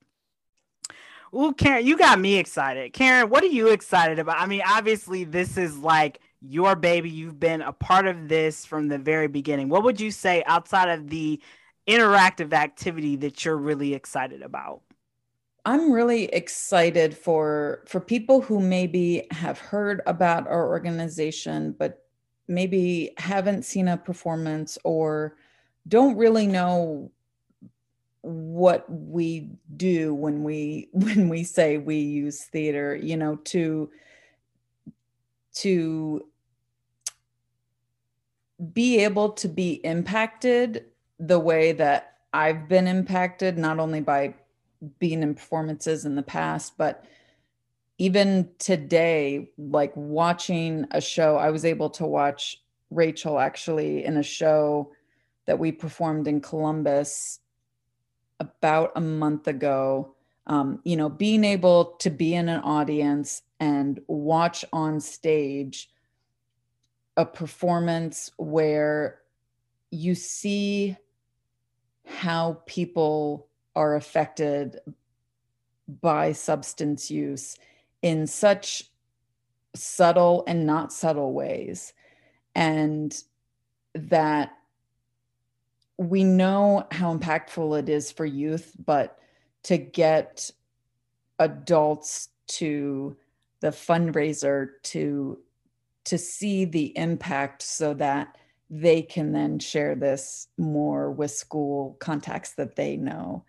Ooh, 1.34 1.52
Karen, 1.52 1.84
you 1.84 1.98
got 1.98 2.18
me 2.18 2.38
excited. 2.38 2.94
Karen, 2.94 3.28
what 3.28 3.44
are 3.44 3.48
you 3.48 3.68
excited 3.68 4.18
about? 4.18 4.40
I 4.40 4.46
mean, 4.46 4.62
obviously, 4.66 5.24
this 5.24 5.58
is 5.58 5.76
like 5.76 6.20
your 6.40 6.74
baby. 6.74 7.10
You've 7.10 7.38
been 7.38 7.60
a 7.60 7.72
part 7.72 8.06
of 8.06 8.28
this 8.28 8.64
from 8.64 8.88
the 8.88 8.96
very 8.96 9.26
beginning. 9.26 9.68
What 9.68 9.84
would 9.84 10.00
you 10.00 10.10
say 10.10 10.42
outside 10.46 10.88
of 10.88 11.10
the 11.10 11.40
interactive 11.86 12.54
activity 12.54 13.16
that 13.16 13.44
you're 13.44 13.58
really 13.58 13.92
excited 13.92 14.40
about? 14.40 14.80
I'm 15.64 15.92
really 15.92 16.24
excited 16.26 17.16
for 17.16 17.82
for 17.86 18.00
people 18.00 18.40
who 18.40 18.60
maybe 18.60 19.26
have 19.30 19.58
heard 19.58 20.00
about 20.06 20.46
our 20.46 20.68
organization 20.68 21.74
but 21.78 22.04
maybe 22.46 23.12
haven't 23.18 23.64
seen 23.64 23.88
a 23.88 23.96
performance 23.96 24.78
or 24.84 25.36
don't 25.86 26.16
really 26.16 26.46
know 26.46 27.10
what 28.22 28.84
we 28.90 29.50
do 29.76 30.14
when 30.14 30.42
we 30.42 30.88
when 30.92 31.28
we 31.28 31.44
say 31.44 31.76
we 31.76 31.96
use 31.96 32.44
theater 32.44 32.96
you 32.96 33.16
know 33.16 33.36
to 33.36 33.90
to 35.52 36.24
be 38.72 38.98
able 39.04 39.30
to 39.30 39.48
be 39.48 39.74
impacted 39.84 40.86
the 41.18 41.38
way 41.38 41.72
that 41.72 42.18
I've 42.32 42.68
been 42.68 42.86
impacted, 42.86 43.56
not 43.56 43.78
only 43.78 44.00
by 44.00 44.34
being 44.98 45.22
in 45.22 45.34
performances 45.34 46.04
in 46.04 46.14
the 46.14 46.22
past, 46.22 46.76
but 46.76 47.04
even 47.98 48.48
today, 48.58 49.50
like 49.58 49.92
watching 49.96 50.86
a 50.92 51.00
show, 51.00 51.36
I 51.36 51.50
was 51.50 51.64
able 51.64 51.90
to 51.90 52.06
watch 52.06 52.62
Rachel 52.90 53.38
actually 53.38 54.04
in 54.04 54.16
a 54.16 54.22
show 54.22 54.92
that 55.46 55.58
we 55.58 55.72
performed 55.72 56.28
in 56.28 56.40
Columbus 56.40 57.40
about 58.38 58.92
a 58.94 59.00
month 59.00 59.48
ago. 59.48 60.14
Um, 60.46 60.80
you 60.84 60.96
know, 60.96 61.08
being 61.08 61.44
able 61.44 61.96
to 61.98 62.08
be 62.08 62.34
in 62.34 62.48
an 62.48 62.60
audience 62.60 63.42
and 63.60 64.00
watch 64.06 64.64
on 64.72 65.00
stage 65.00 65.90
a 67.16 67.26
performance 67.26 68.30
where 68.36 69.18
you 69.90 70.14
see 70.14 70.96
how 72.06 72.62
people 72.66 73.47
are 73.78 73.94
affected 73.94 74.80
by 76.00 76.32
substance 76.32 77.12
use 77.12 77.56
in 78.02 78.26
such 78.26 78.90
subtle 79.76 80.42
and 80.48 80.66
not 80.66 80.92
subtle 80.92 81.32
ways. 81.32 81.92
And 82.56 83.16
that 83.94 84.50
we 85.96 86.24
know 86.24 86.88
how 86.90 87.16
impactful 87.16 87.78
it 87.78 87.88
is 87.88 88.10
for 88.10 88.26
youth, 88.26 88.74
but 88.84 89.16
to 89.62 89.78
get 89.78 90.50
adults 91.38 92.30
to 92.48 93.16
the 93.60 93.68
fundraiser 93.68 94.70
to 94.82 95.38
to 96.04 96.18
see 96.18 96.64
the 96.64 96.96
impact 96.98 97.62
so 97.62 97.94
that 97.94 98.36
they 98.70 99.02
can 99.02 99.30
then 99.32 99.58
share 99.58 99.94
this 99.94 100.48
more 100.56 101.12
with 101.12 101.30
school 101.30 101.96
contacts 102.00 102.54
that 102.54 102.74
they 102.74 102.96
know 102.96 103.44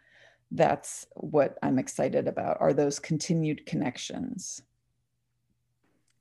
that's 0.51 1.05
what 1.15 1.57
i'm 1.62 1.77
excited 1.79 2.27
about 2.27 2.57
are 2.59 2.73
those 2.73 2.99
continued 2.99 3.65
connections. 3.65 4.62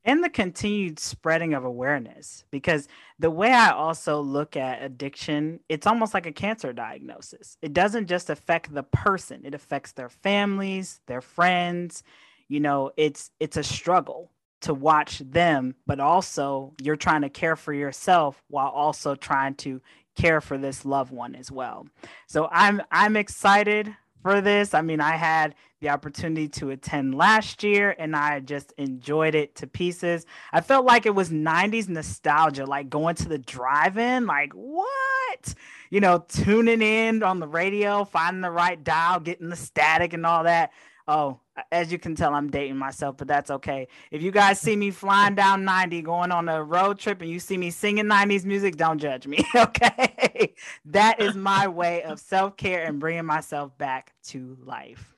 And 0.05 0.23
the 0.23 0.29
continued 0.29 0.97
spreading 0.97 1.53
of 1.53 1.65
awareness 1.65 2.43
because 2.51 2.87
the 3.19 3.29
way 3.29 3.51
i 3.51 3.69
also 3.71 4.21
look 4.21 4.55
at 4.55 4.81
addiction 4.81 5.59
it's 5.67 5.85
almost 5.85 6.13
like 6.13 6.25
a 6.25 6.31
cancer 6.31 6.73
diagnosis. 6.73 7.57
It 7.61 7.73
doesn't 7.73 8.07
just 8.07 8.29
affect 8.29 8.73
the 8.73 8.83
person 8.83 9.41
it 9.45 9.53
affects 9.53 9.91
their 9.91 10.09
families 10.09 11.01
their 11.07 11.21
friends. 11.21 12.03
You 12.47 12.59
know 12.59 12.91
it's 12.97 13.31
it's 13.39 13.57
a 13.57 13.63
struggle 13.63 14.31
to 14.61 14.73
watch 14.73 15.19
them 15.19 15.75
but 15.85 15.99
also 15.99 16.73
you're 16.81 16.95
trying 16.95 17.21
to 17.21 17.29
care 17.29 17.55
for 17.55 17.73
yourself 17.73 18.41
while 18.47 18.69
also 18.69 19.15
trying 19.15 19.55
to 19.55 19.81
care 20.15 20.41
for 20.41 20.57
this 20.57 20.85
loved 20.85 21.11
one 21.11 21.35
as 21.35 21.51
well. 21.51 21.87
So 22.27 22.47
i'm 22.51 22.81
i'm 22.91 23.17
excited 23.17 23.95
for 24.21 24.41
this. 24.41 24.73
I 24.73 24.81
mean 24.81 25.01
i 25.01 25.15
had 25.15 25.55
the 25.81 25.89
opportunity 25.89 26.49
to 26.49 26.71
attend 26.71 27.15
last 27.15 27.63
year 27.63 27.95
and 27.97 28.13
i 28.13 28.39
just 28.41 28.73
enjoyed 28.77 29.35
it 29.35 29.55
to 29.55 29.67
pieces. 29.67 30.25
I 30.51 30.61
felt 30.61 30.85
like 30.85 31.05
it 31.05 31.15
was 31.15 31.29
90s 31.29 31.87
nostalgia 31.89 32.65
like 32.65 32.89
going 32.89 33.15
to 33.15 33.29
the 33.29 33.37
drive-in 33.37 34.25
like 34.25 34.53
what? 34.53 35.53
You 35.89 36.01
know 36.01 36.25
tuning 36.27 36.81
in 36.81 37.23
on 37.23 37.39
the 37.39 37.47
radio 37.47 38.03
finding 38.03 38.41
the 38.41 38.51
right 38.51 38.83
dial 38.83 39.19
getting 39.19 39.49
the 39.49 39.55
static 39.55 40.13
and 40.13 40.25
all 40.25 40.43
that. 40.43 40.71
Oh, 41.07 41.39
as 41.71 41.91
you 41.91 41.99
can 41.99 42.15
tell, 42.15 42.33
I'm 42.33 42.49
dating 42.49 42.77
myself, 42.77 43.17
but 43.17 43.27
that's 43.27 43.51
okay. 43.51 43.87
If 44.11 44.21
you 44.21 44.31
guys 44.31 44.59
see 44.59 44.75
me 44.75 44.91
flying 44.91 45.35
down 45.35 45.65
90 45.65 46.01
going 46.01 46.31
on 46.31 46.49
a 46.49 46.63
road 46.63 46.99
trip 46.99 47.21
and 47.21 47.29
you 47.29 47.39
see 47.39 47.57
me 47.57 47.69
singing 47.69 48.05
90s 48.05 48.45
music, 48.45 48.75
don't 48.75 48.99
judge 48.99 49.27
me, 49.27 49.45
okay? 49.55 50.53
that 50.85 51.19
is 51.21 51.35
my 51.35 51.67
way 51.67 52.03
of 52.03 52.19
self 52.19 52.57
care 52.57 52.83
and 52.83 52.99
bringing 52.99 53.25
myself 53.25 53.77
back 53.77 54.13
to 54.25 54.57
life. 54.63 55.15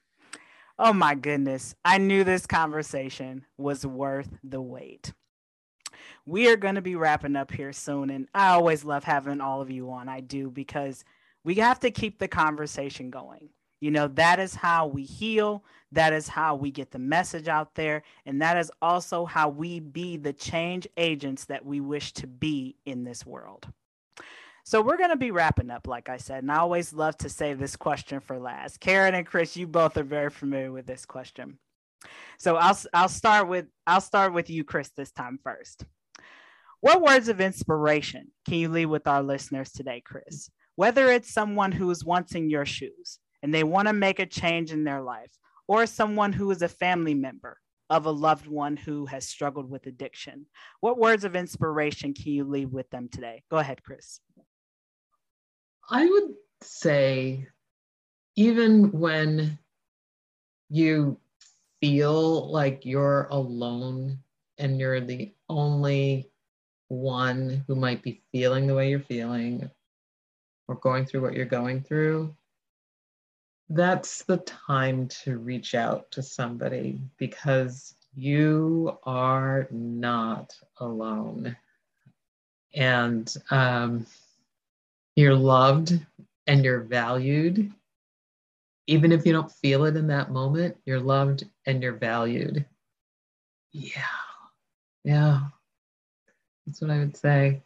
Oh 0.79 0.93
my 0.93 1.13
goodness. 1.15 1.75
I 1.85 1.99
knew 1.99 2.23
this 2.23 2.47
conversation 2.47 3.45
was 3.57 3.85
worth 3.85 4.29
the 4.43 4.61
wait. 4.61 5.13
We 6.25 6.49
are 6.49 6.57
going 6.57 6.75
to 6.75 6.81
be 6.81 6.95
wrapping 6.95 7.35
up 7.35 7.51
here 7.51 7.73
soon. 7.73 8.09
And 8.09 8.27
I 8.33 8.49
always 8.49 8.83
love 8.83 9.03
having 9.03 9.41
all 9.41 9.61
of 9.61 9.69
you 9.69 9.91
on. 9.91 10.09
I 10.09 10.21
do 10.21 10.49
because 10.49 11.03
we 11.43 11.55
have 11.55 11.79
to 11.81 11.91
keep 11.91 12.19
the 12.19 12.27
conversation 12.27 13.09
going. 13.11 13.49
You 13.81 13.91
know, 13.91 14.07
that 14.09 14.39
is 14.39 14.55
how 14.55 14.87
we 14.87 15.03
heal. 15.03 15.65
That 15.91 16.13
is 16.13 16.27
how 16.27 16.55
we 16.55 16.71
get 16.71 16.91
the 16.91 16.99
message 16.99 17.47
out 17.47 17.75
there. 17.75 18.03
And 18.25 18.41
that 18.41 18.57
is 18.57 18.71
also 18.81 19.25
how 19.25 19.49
we 19.49 19.79
be 19.79 20.15
the 20.17 20.33
change 20.33 20.87
agents 20.95 21.45
that 21.45 21.65
we 21.65 21.81
wish 21.81 22.13
to 22.13 22.27
be 22.27 22.77
in 22.85 23.03
this 23.03 23.25
world. 23.25 23.67
So 24.63 24.81
we're 24.81 24.97
going 24.97 25.09
to 25.09 25.17
be 25.17 25.31
wrapping 25.31 25.71
up, 25.71 25.87
like 25.87 26.07
I 26.07 26.17
said. 26.17 26.43
And 26.43 26.51
I 26.51 26.57
always 26.57 26.93
love 26.93 27.17
to 27.17 27.29
save 27.29 27.57
this 27.57 27.75
question 27.75 28.19
for 28.19 28.39
last. 28.39 28.79
Karen 28.79 29.15
and 29.15 29.25
Chris, 29.25 29.57
you 29.57 29.67
both 29.67 29.97
are 29.97 30.03
very 30.03 30.29
familiar 30.29 30.71
with 30.71 30.85
this 30.85 31.05
question. 31.05 31.57
So 32.37 32.55
I'll, 32.55 32.77
I'll 32.93 33.09
start 33.09 33.47
with 33.47 33.65
I'll 33.85 34.01
start 34.01 34.33
with 34.33 34.49
you, 34.49 34.63
Chris, 34.63 34.91
this 34.95 35.11
time 35.11 35.39
first. 35.43 35.85
What 36.79 37.01
words 37.01 37.27
of 37.27 37.41
inspiration 37.41 38.31
can 38.47 38.55
you 38.55 38.69
leave 38.69 38.89
with 38.89 39.07
our 39.07 39.21
listeners 39.21 39.71
today, 39.71 40.01
Chris? 40.03 40.49
Whether 40.75 41.11
it's 41.11 41.33
someone 41.33 41.71
who 41.71 41.89
is 41.91 42.05
once 42.05 42.33
in 42.33 42.49
your 42.49 42.65
shoes 42.65 43.19
and 43.43 43.53
they 43.53 43.63
want 43.63 43.87
to 43.87 43.93
make 43.93 44.19
a 44.19 44.25
change 44.25 44.71
in 44.71 44.83
their 44.83 45.01
life, 45.01 45.31
or 45.67 45.85
someone 45.85 46.33
who 46.33 46.51
is 46.51 46.61
a 46.61 46.67
family 46.67 47.13
member 47.13 47.57
of 47.89 48.05
a 48.05 48.11
loved 48.11 48.47
one 48.47 48.77
who 48.77 49.05
has 49.05 49.27
struggled 49.27 49.69
with 49.69 49.85
addiction, 49.85 50.45
what 50.79 50.97
words 50.97 51.23
of 51.23 51.35
inspiration 51.35 52.13
can 52.13 52.31
you 52.31 52.45
leave 52.45 52.71
with 52.71 52.89
them 52.89 53.09
today? 53.11 53.43
Go 53.51 53.57
ahead, 53.57 53.83
Chris. 53.83 54.21
I 55.89 56.05
would 56.05 56.33
say, 56.61 57.47
even 58.37 58.91
when 58.91 59.59
you 60.69 61.19
feel 61.81 62.49
like 62.49 62.85
you're 62.85 63.27
alone 63.29 64.19
and 64.57 64.79
you're 64.79 65.01
the 65.01 65.33
only 65.49 66.31
one 66.87 67.65
who 67.67 67.75
might 67.75 68.01
be 68.03 68.21
feeling 68.31 68.67
the 68.67 68.75
way 68.75 68.89
you're 68.89 68.99
feeling 68.99 69.69
or 70.69 70.75
going 70.75 71.05
through 71.05 71.21
what 71.21 71.33
you're 71.33 71.45
going 71.45 71.81
through, 71.81 72.33
that's 73.73 74.23
the 74.23 74.37
time 74.37 75.07
to 75.23 75.37
reach 75.37 75.75
out 75.75 76.11
to 76.11 76.21
somebody 76.21 76.99
because 77.17 77.95
you 78.13 78.97
are 79.03 79.67
not 79.71 80.53
alone. 80.79 81.55
And 82.75 83.33
um, 83.49 84.05
you're 85.15 85.35
loved 85.35 85.99
and 86.47 86.65
you're 86.65 86.81
valued. 86.81 87.71
Even 88.87 89.11
if 89.11 89.25
you 89.25 89.31
don't 89.31 89.51
feel 89.51 89.85
it 89.85 89.95
in 89.95 90.07
that 90.07 90.31
moment, 90.31 90.77
you're 90.85 90.99
loved 90.99 91.45
and 91.65 91.81
you're 91.81 91.93
valued. 91.93 92.65
Yeah. 93.71 94.01
Yeah. 95.03 95.39
That's 96.65 96.81
what 96.81 96.91
I 96.91 96.99
would 96.99 97.15
say. 97.15 97.61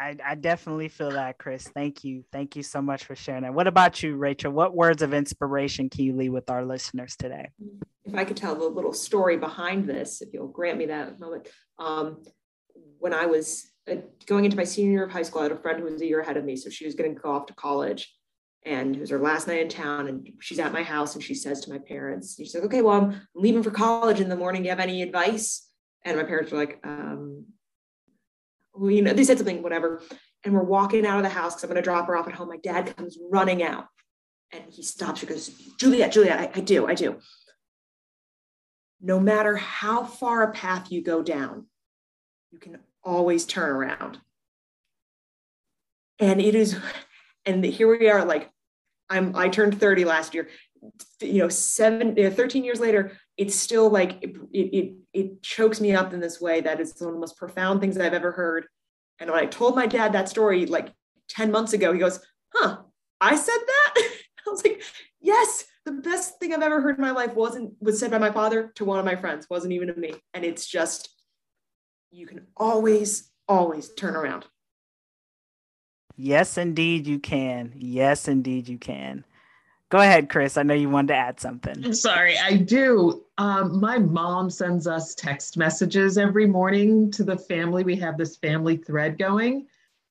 I, 0.00 0.16
I 0.24 0.34
definitely 0.36 0.88
feel 0.88 1.10
that, 1.10 1.38
Chris. 1.38 1.66
Thank 1.68 2.04
you. 2.04 2.24
Thank 2.32 2.54
you 2.54 2.62
so 2.62 2.80
much 2.80 3.04
for 3.04 3.16
sharing 3.16 3.42
that. 3.42 3.54
What 3.54 3.66
about 3.66 4.02
you, 4.02 4.16
Rachel? 4.16 4.52
What 4.52 4.74
words 4.74 5.02
of 5.02 5.12
inspiration 5.12 5.90
can 5.90 6.04
you 6.04 6.14
leave 6.14 6.32
with 6.32 6.50
our 6.50 6.64
listeners 6.64 7.16
today? 7.16 7.50
If 8.04 8.14
I 8.14 8.24
could 8.24 8.36
tell 8.36 8.54
the 8.54 8.64
little 8.64 8.92
story 8.92 9.36
behind 9.36 9.88
this, 9.88 10.22
if 10.22 10.32
you'll 10.32 10.48
grant 10.48 10.78
me 10.78 10.86
that 10.86 11.18
moment. 11.18 11.48
Um, 11.78 12.22
when 12.98 13.12
I 13.12 13.26
was 13.26 13.70
uh, 13.90 13.96
going 14.26 14.44
into 14.44 14.56
my 14.56 14.64
senior 14.64 14.92
year 14.92 15.04
of 15.04 15.10
high 15.10 15.22
school, 15.22 15.40
I 15.40 15.44
had 15.44 15.52
a 15.52 15.58
friend 15.58 15.78
who 15.78 15.84
was 15.84 16.00
a 16.00 16.06
year 16.06 16.20
ahead 16.20 16.36
of 16.36 16.44
me. 16.44 16.56
So 16.56 16.70
she 16.70 16.84
was 16.84 16.94
going 16.94 17.14
to 17.14 17.20
go 17.20 17.32
off 17.32 17.46
to 17.46 17.54
college 17.54 18.14
and 18.64 18.96
it 18.96 19.00
was 19.00 19.10
her 19.10 19.18
last 19.18 19.48
night 19.48 19.60
in 19.60 19.68
town. 19.68 20.08
And 20.08 20.28
she's 20.40 20.58
at 20.58 20.72
my 20.72 20.82
house 20.82 21.14
and 21.14 21.24
she 21.24 21.34
says 21.34 21.60
to 21.62 21.70
my 21.70 21.78
parents, 21.78 22.36
she's 22.36 22.54
like, 22.54 22.64
okay, 22.64 22.82
well, 22.82 23.00
I'm 23.00 23.20
leaving 23.34 23.62
for 23.62 23.70
college 23.70 24.20
in 24.20 24.28
the 24.28 24.36
morning. 24.36 24.62
Do 24.62 24.66
you 24.66 24.70
have 24.70 24.80
any 24.80 25.02
advice? 25.02 25.68
And 26.04 26.16
my 26.16 26.24
parents 26.24 26.52
were 26.52 26.58
like, 26.58 26.78
um, 26.84 27.46
you 28.82 29.02
know, 29.02 29.12
they 29.12 29.24
said 29.24 29.38
something, 29.38 29.62
whatever. 29.62 30.02
And 30.44 30.54
we're 30.54 30.62
walking 30.62 31.06
out 31.06 31.18
of 31.18 31.22
the 31.24 31.28
house 31.28 31.54
because 31.54 31.64
I'm 31.64 31.70
going 31.70 31.82
to 31.82 31.82
drop 31.82 32.06
her 32.06 32.16
off 32.16 32.28
at 32.28 32.34
home. 32.34 32.48
My 32.48 32.58
dad 32.58 32.96
comes 32.96 33.18
running 33.30 33.62
out 33.62 33.86
and 34.52 34.64
he 34.70 34.82
stops. 34.82 35.20
He 35.20 35.26
goes, 35.26 35.48
Juliet, 35.78 36.12
Juliet, 36.12 36.38
I, 36.38 36.58
I 36.58 36.60
do, 36.60 36.86
I 36.86 36.94
do. 36.94 37.18
No 39.00 39.20
matter 39.20 39.56
how 39.56 40.04
far 40.04 40.42
a 40.42 40.52
path 40.52 40.90
you 40.90 41.02
go 41.02 41.22
down, 41.22 41.66
you 42.50 42.58
can 42.58 42.78
always 43.02 43.46
turn 43.46 43.70
around. 43.70 44.18
And 46.18 46.40
it 46.40 46.54
is, 46.54 46.76
and 47.46 47.64
here 47.64 47.96
we 47.96 48.08
are, 48.08 48.24
like 48.24 48.50
I'm, 49.08 49.36
I 49.36 49.48
turned 49.48 49.78
30 49.78 50.04
last 50.04 50.34
year, 50.34 50.48
you 51.20 51.38
know, 51.38 51.48
seven, 51.48 52.14
13 52.14 52.64
years 52.64 52.80
later, 52.80 53.12
it's 53.38 53.54
still 53.54 53.88
like, 53.88 54.18
it, 54.20 54.36
it, 54.52 54.94
it 55.14 55.42
chokes 55.42 55.80
me 55.80 55.92
up 55.92 56.12
in 56.12 56.18
this 56.18 56.40
way 56.40 56.60
that 56.60 56.80
is 56.80 56.94
one 56.98 57.10
of 57.10 57.14
the 57.14 57.20
most 57.20 57.38
profound 57.38 57.80
things 57.80 57.96
I've 57.96 58.12
ever 58.12 58.32
heard. 58.32 58.66
And 59.20 59.30
when 59.30 59.38
I 59.38 59.46
told 59.46 59.76
my 59.76 59.86
dad 59.86 60.12
that 60.12 60.28
story, 60.28 60.66
like 60.66 60.92
10 61.28 61.52
months 61.52 61.72
ago, 61.72 61.92
he 61.92 62.00
goes, 62.00 62.18
huh, 62.52 62.78
I 63.20 63.36
said 63.36 63.58
that? 63.64 63.94
I 64.46 64.50
was 64.50 64.64
like, 64.64 64.82
yes, 65.20 65.64
the 65.84 65.92
best 65.92 66.40
thing 66.40 66.52
I've 66.52 66.62
ever 66.62 66.80
heard 66.80 66.96
in 66.96 67.00
my 67.00 67.12
life 67.12 67.34
wasn't, 67.34 67.74
was 67.80 68.00
said 68.00 68.10
by 68.10 68.18
my 68.18 68.32
father 68.32 68.72
to 68.74 68.84
one 68.84 68.98
of 68.98 69.04
my 69.04 69.14
friends, 69.14 69.46
wasn't 69.48 69.72
even 69.72 69.88
to 69.88 69.94
me. 69.94 70.14
And 70.34 70.44
it's 70.44 70.66
just, 70.66 71.08
you 72.10 72.26
can 72.26 72.48
always, 72.56 73.30
always 73.46 73.94
turn 73.94 74.16
around. 74.16 74.46
Yes, 76.16 76.58
indeed, 76.58 77.06
you 77.06 77.20
can. 77.20 77.72
Yes, 77.76 78.26
indeed, 78.26 78.68
you 78.68 78.78
can. 78.78 79.24
Go 79.90 79.98
ahead, 79.98 80.28
Chris. 80.28 80.58
I 80.58 80.64
know 80.64 80.74
you 80.74 80.90
wanted 80.90 81.08
to 81.08 81.16
add 81.16 81.40
something. 81.40 81.82
I'm 81.82 81.94
sorry, 81.94 82.36
I 82.38 82.56
do. 82.56 83.24
Um, 83.38 83.80
my 83.80 83.98
mom 83.98 84.50
sends 84.50 84.86
us 84.86 85.14
text 85.14 85.56
messages 85.56 86.18
every 86.18 86.46
morning 86.46 87.10
to 87.12 87.24
the 87.24 87.38
family. 87.38 87.84
We 87.84 87.96
have 87.96 88.18
this 88.18 88.36
family 88.36 88.76
thread 88.76 89.16
going. 89.18 89.66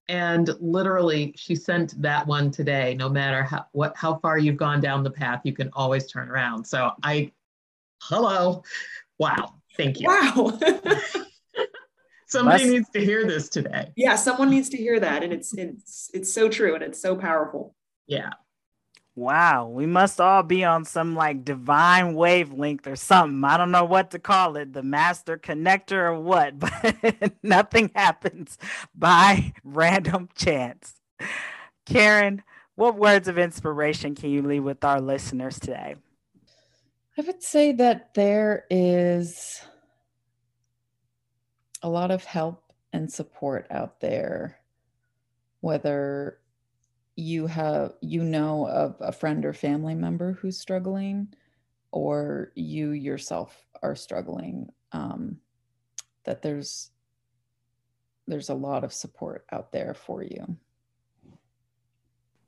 And 0.09 0.49
literally, 0.59 1.33
she 1.37 1.55
sent 1.55 2.01
that 2.01 2.25
one 2.25 2.49
today. 2.49 2.95
No 2.95 3.09
matter 3.09 3.43
how 3.43 3.65
what 3.73 3.95
how 3.95 4.15
far 4.15 4.37
you've 4.37 4.57
gone 4.57 4.79
down 4.79 5.03
the 5.03 5.11
path, 5.11 5.41
you 5.43 5.53
can 5.53 5.69
always 5.73 6.07
turn 6.07 6.29
around. 6.29 6.65
So 6.65 6.91
I, 7.03 7.33
hello, 8.01 8.63
wow, 9.19 9.55
thank 9.75 9.99
you. 9.99 10.07
Wow. 10.07 10.57
Somebody 12.29 12.63
Must, 12.63 12.73
needs 12.73 12.89
to 12.89 13.05
hear 13.05 13.25
this 13.25 13.47
today. 13.47 13.91
Yeah, 13.95 14.15
someone 14.15 14.49
needs 14.49 14.69
to 14.69 14.77
hear 14.77 14.99
that, 14.99 15.23
and 15.23 15.31
it's 15.31 15.53
it's 15.53 16.09
it's 16.13 16.33
so 16.33 16.49
true, 16.49 16.73
and 16.73 16.83
it's 16.83 17.01
so 17.01 17.15
powerful. 17.15 17.75
Yeah. 18.05 18.31
Wow, 19.17 19.69
we 19.69 19.87
must 19.87 20.21
all 20.21 20.43
be 20.43 20.63
on 20.63 20.85
some 20.85 21.15
like 21.15 21.43
divine 21.43 22.13
wavelength 22.13 22.85
or 22.85 22.95
something. 22.95 23.43
I 23.43 23.57
don't 23.57 23.71
know 23.71 23.83
what 23.83 24.11
to 24.11 24.19
call 24.19 24.57
it, 24.57 24.73
the 24.73 24.83
master 24.83 25.39
connector 25.39 25.93
or 25.93 26.19
what, 26.19 26.59
but 26.59 27.33
nothing 27.41 27.89
happens 27.95 28.59
by 28.93 29.53
random 29.63 30.29
chance. 30.35 31.01
Karen, 31.87 32.43
what 32.75 32.95
words 32.95 33.27
of 33.27 33.39
inspiration 33.39 34.13
can 34.13 34.29
you 34.29 34.43
leave 34.43 34.63
with 34.63 34.83
our 34.83 35.01
listeners 35.01 35.59
today? 35.59 35.95
I 37.17 37.21
would 37.23 37.41
say 37.41 37.71
that 37.71 38.13
there 38.13 38.65
is 38.69 39.59
a 41.81 41.89
lot 41.89 42.11
of 42.11 42.23
help 42.23 42.71
and 42.93 43.11
support 43.11 43.65
out 43.71 43.99
there, 43.99 44.59
whether 45.61 46.37
you 47.17 47.47
have 47.47 47.93
you 47.99 48.23
know 48.23 48.67
of 48.69 48.95
a 49.01 49.11
friend 49.11 49.43
or 49.43 49.51
family 49.51 49.95
member 49.95 50.33
who's 50.33 50.57
struggling 50.57 51.27
or 51.91 52.51
you 52.55 52.91
yourself 52.91 53.65
are 53.81 53.95
struggling 53.95 54.69
um, 54.91 55.37
that 56.25 56.43
there's 56.43 56.91
there's 58.27 58.49
a 58.49 58.53
lot 58.53 58.83
of 58.83 58.93
support 58.93 59.45
out 59.51 59.71
there 59.71 59.95
for 59.95 60.21
you. 60.21 60.57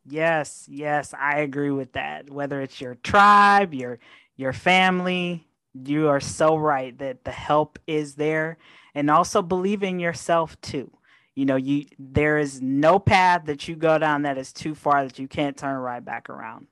Yes 0.06 0.66
yes 0.70 1.14
i 1.20 1.40
agree 1.40 1.72
with 1.72 1.94
that. 1.94 2.30
Whether 2.30 2.62
it's 2.62 2.80
your 2.80 2.96
tribe 2.96 3.74
your 3.74 4.00
your 4.36 4.54
family 4.54 5.48
you 5.74 6.10
are 6.10 6.20
so 6.20 6.56
right 6.56 6.98
that 7.00 7.24
the 7.26 7.32
help 7.32 7.80
is 7.88 8.16
there 8.16 8.58
and 8.96 9.10
also 9.10 9.42
believe 9.42 9.84
in 9.84 10.00
yourself 10.00 10.60
too 10.62 10.92
you 11.40 11.46
know 11.46 11.56
you 11.56 11.86
there 11.98 12.38
is 12.38 12.62
no 12.62 13.00
path 13.00 13.46
that 13.46 13.66
you 13.66 13.74
go 13.74 13.98
down 13.98 14.24
that 14.24 14.38
is 14.38 14.52
too 14.52 14.76
far 14.76 15.06
that 15.06 15.18
you 15.18 15.26
can't 15.26 15.56
turn 15.56 15.78
right 15.78 16.04
back 16.04 16.30
around 16.30 16.68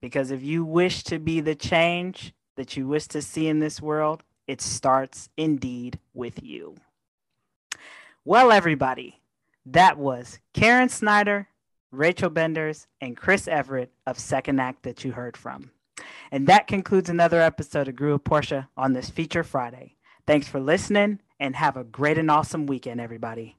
because 0.00 0.32
if 0.32 0.42
you 0.42 0.64
wish 0.64 1.04
to 1.04 1.20
be 1.20 1.40
the 1.40 1.54
change 1.54 2.34
that 2.56 2.76
you 2.76 2.88
wish 2.88 3.06
to 3.06 3.22
see 3.22 3.46
in 3.46 3.60
this 3.60 3.80
world 3.80 4.24
it 4.48 4.60
starts 4.60 5.28
indeed 5.36 6.00
with 6.14 6.42
you 6.42 6.74
well 8.24 8.50
everybody 8.50 9.20
that 9.64 9.96
was 9.96 10.40
karen 10.52 10.88
snyder 10.88 11.46
rachel 11.92 12.28
benders 12.28 12.88
and 13.00 13.16
chris 13.16 13.46
everett 13.46 13.92
of 14.04 14.18
second 14.18 14.60
act 14.60 14.82
that 14.82 15.04
you 15.04 15.12
heard 15.12 15.36
from 15.36 15.70
and 16.32 16.48
that 16.48 16.66
concludes 16.66 17.08
another 17.08 17.40
episode 17.40 17.86
of 17.86 17.96
Grew 17.96 18.18
Portia 18.18 18.68
on 18.76 18.92
this 18.92 19.10
feature 19.10 19.42
Friday. 19.42 19.96
Thanks 20.26 20.46
for 20.46 20.60
listening 20.60 21.20
and 21.40 21.56
have 21.56 21.76
a 21.76 21.84
great 21.84 22.18
and 22.18 22.30
awesome 22.30 22.66
weekend, 22.66 23.00
everybody. 23.00 23.56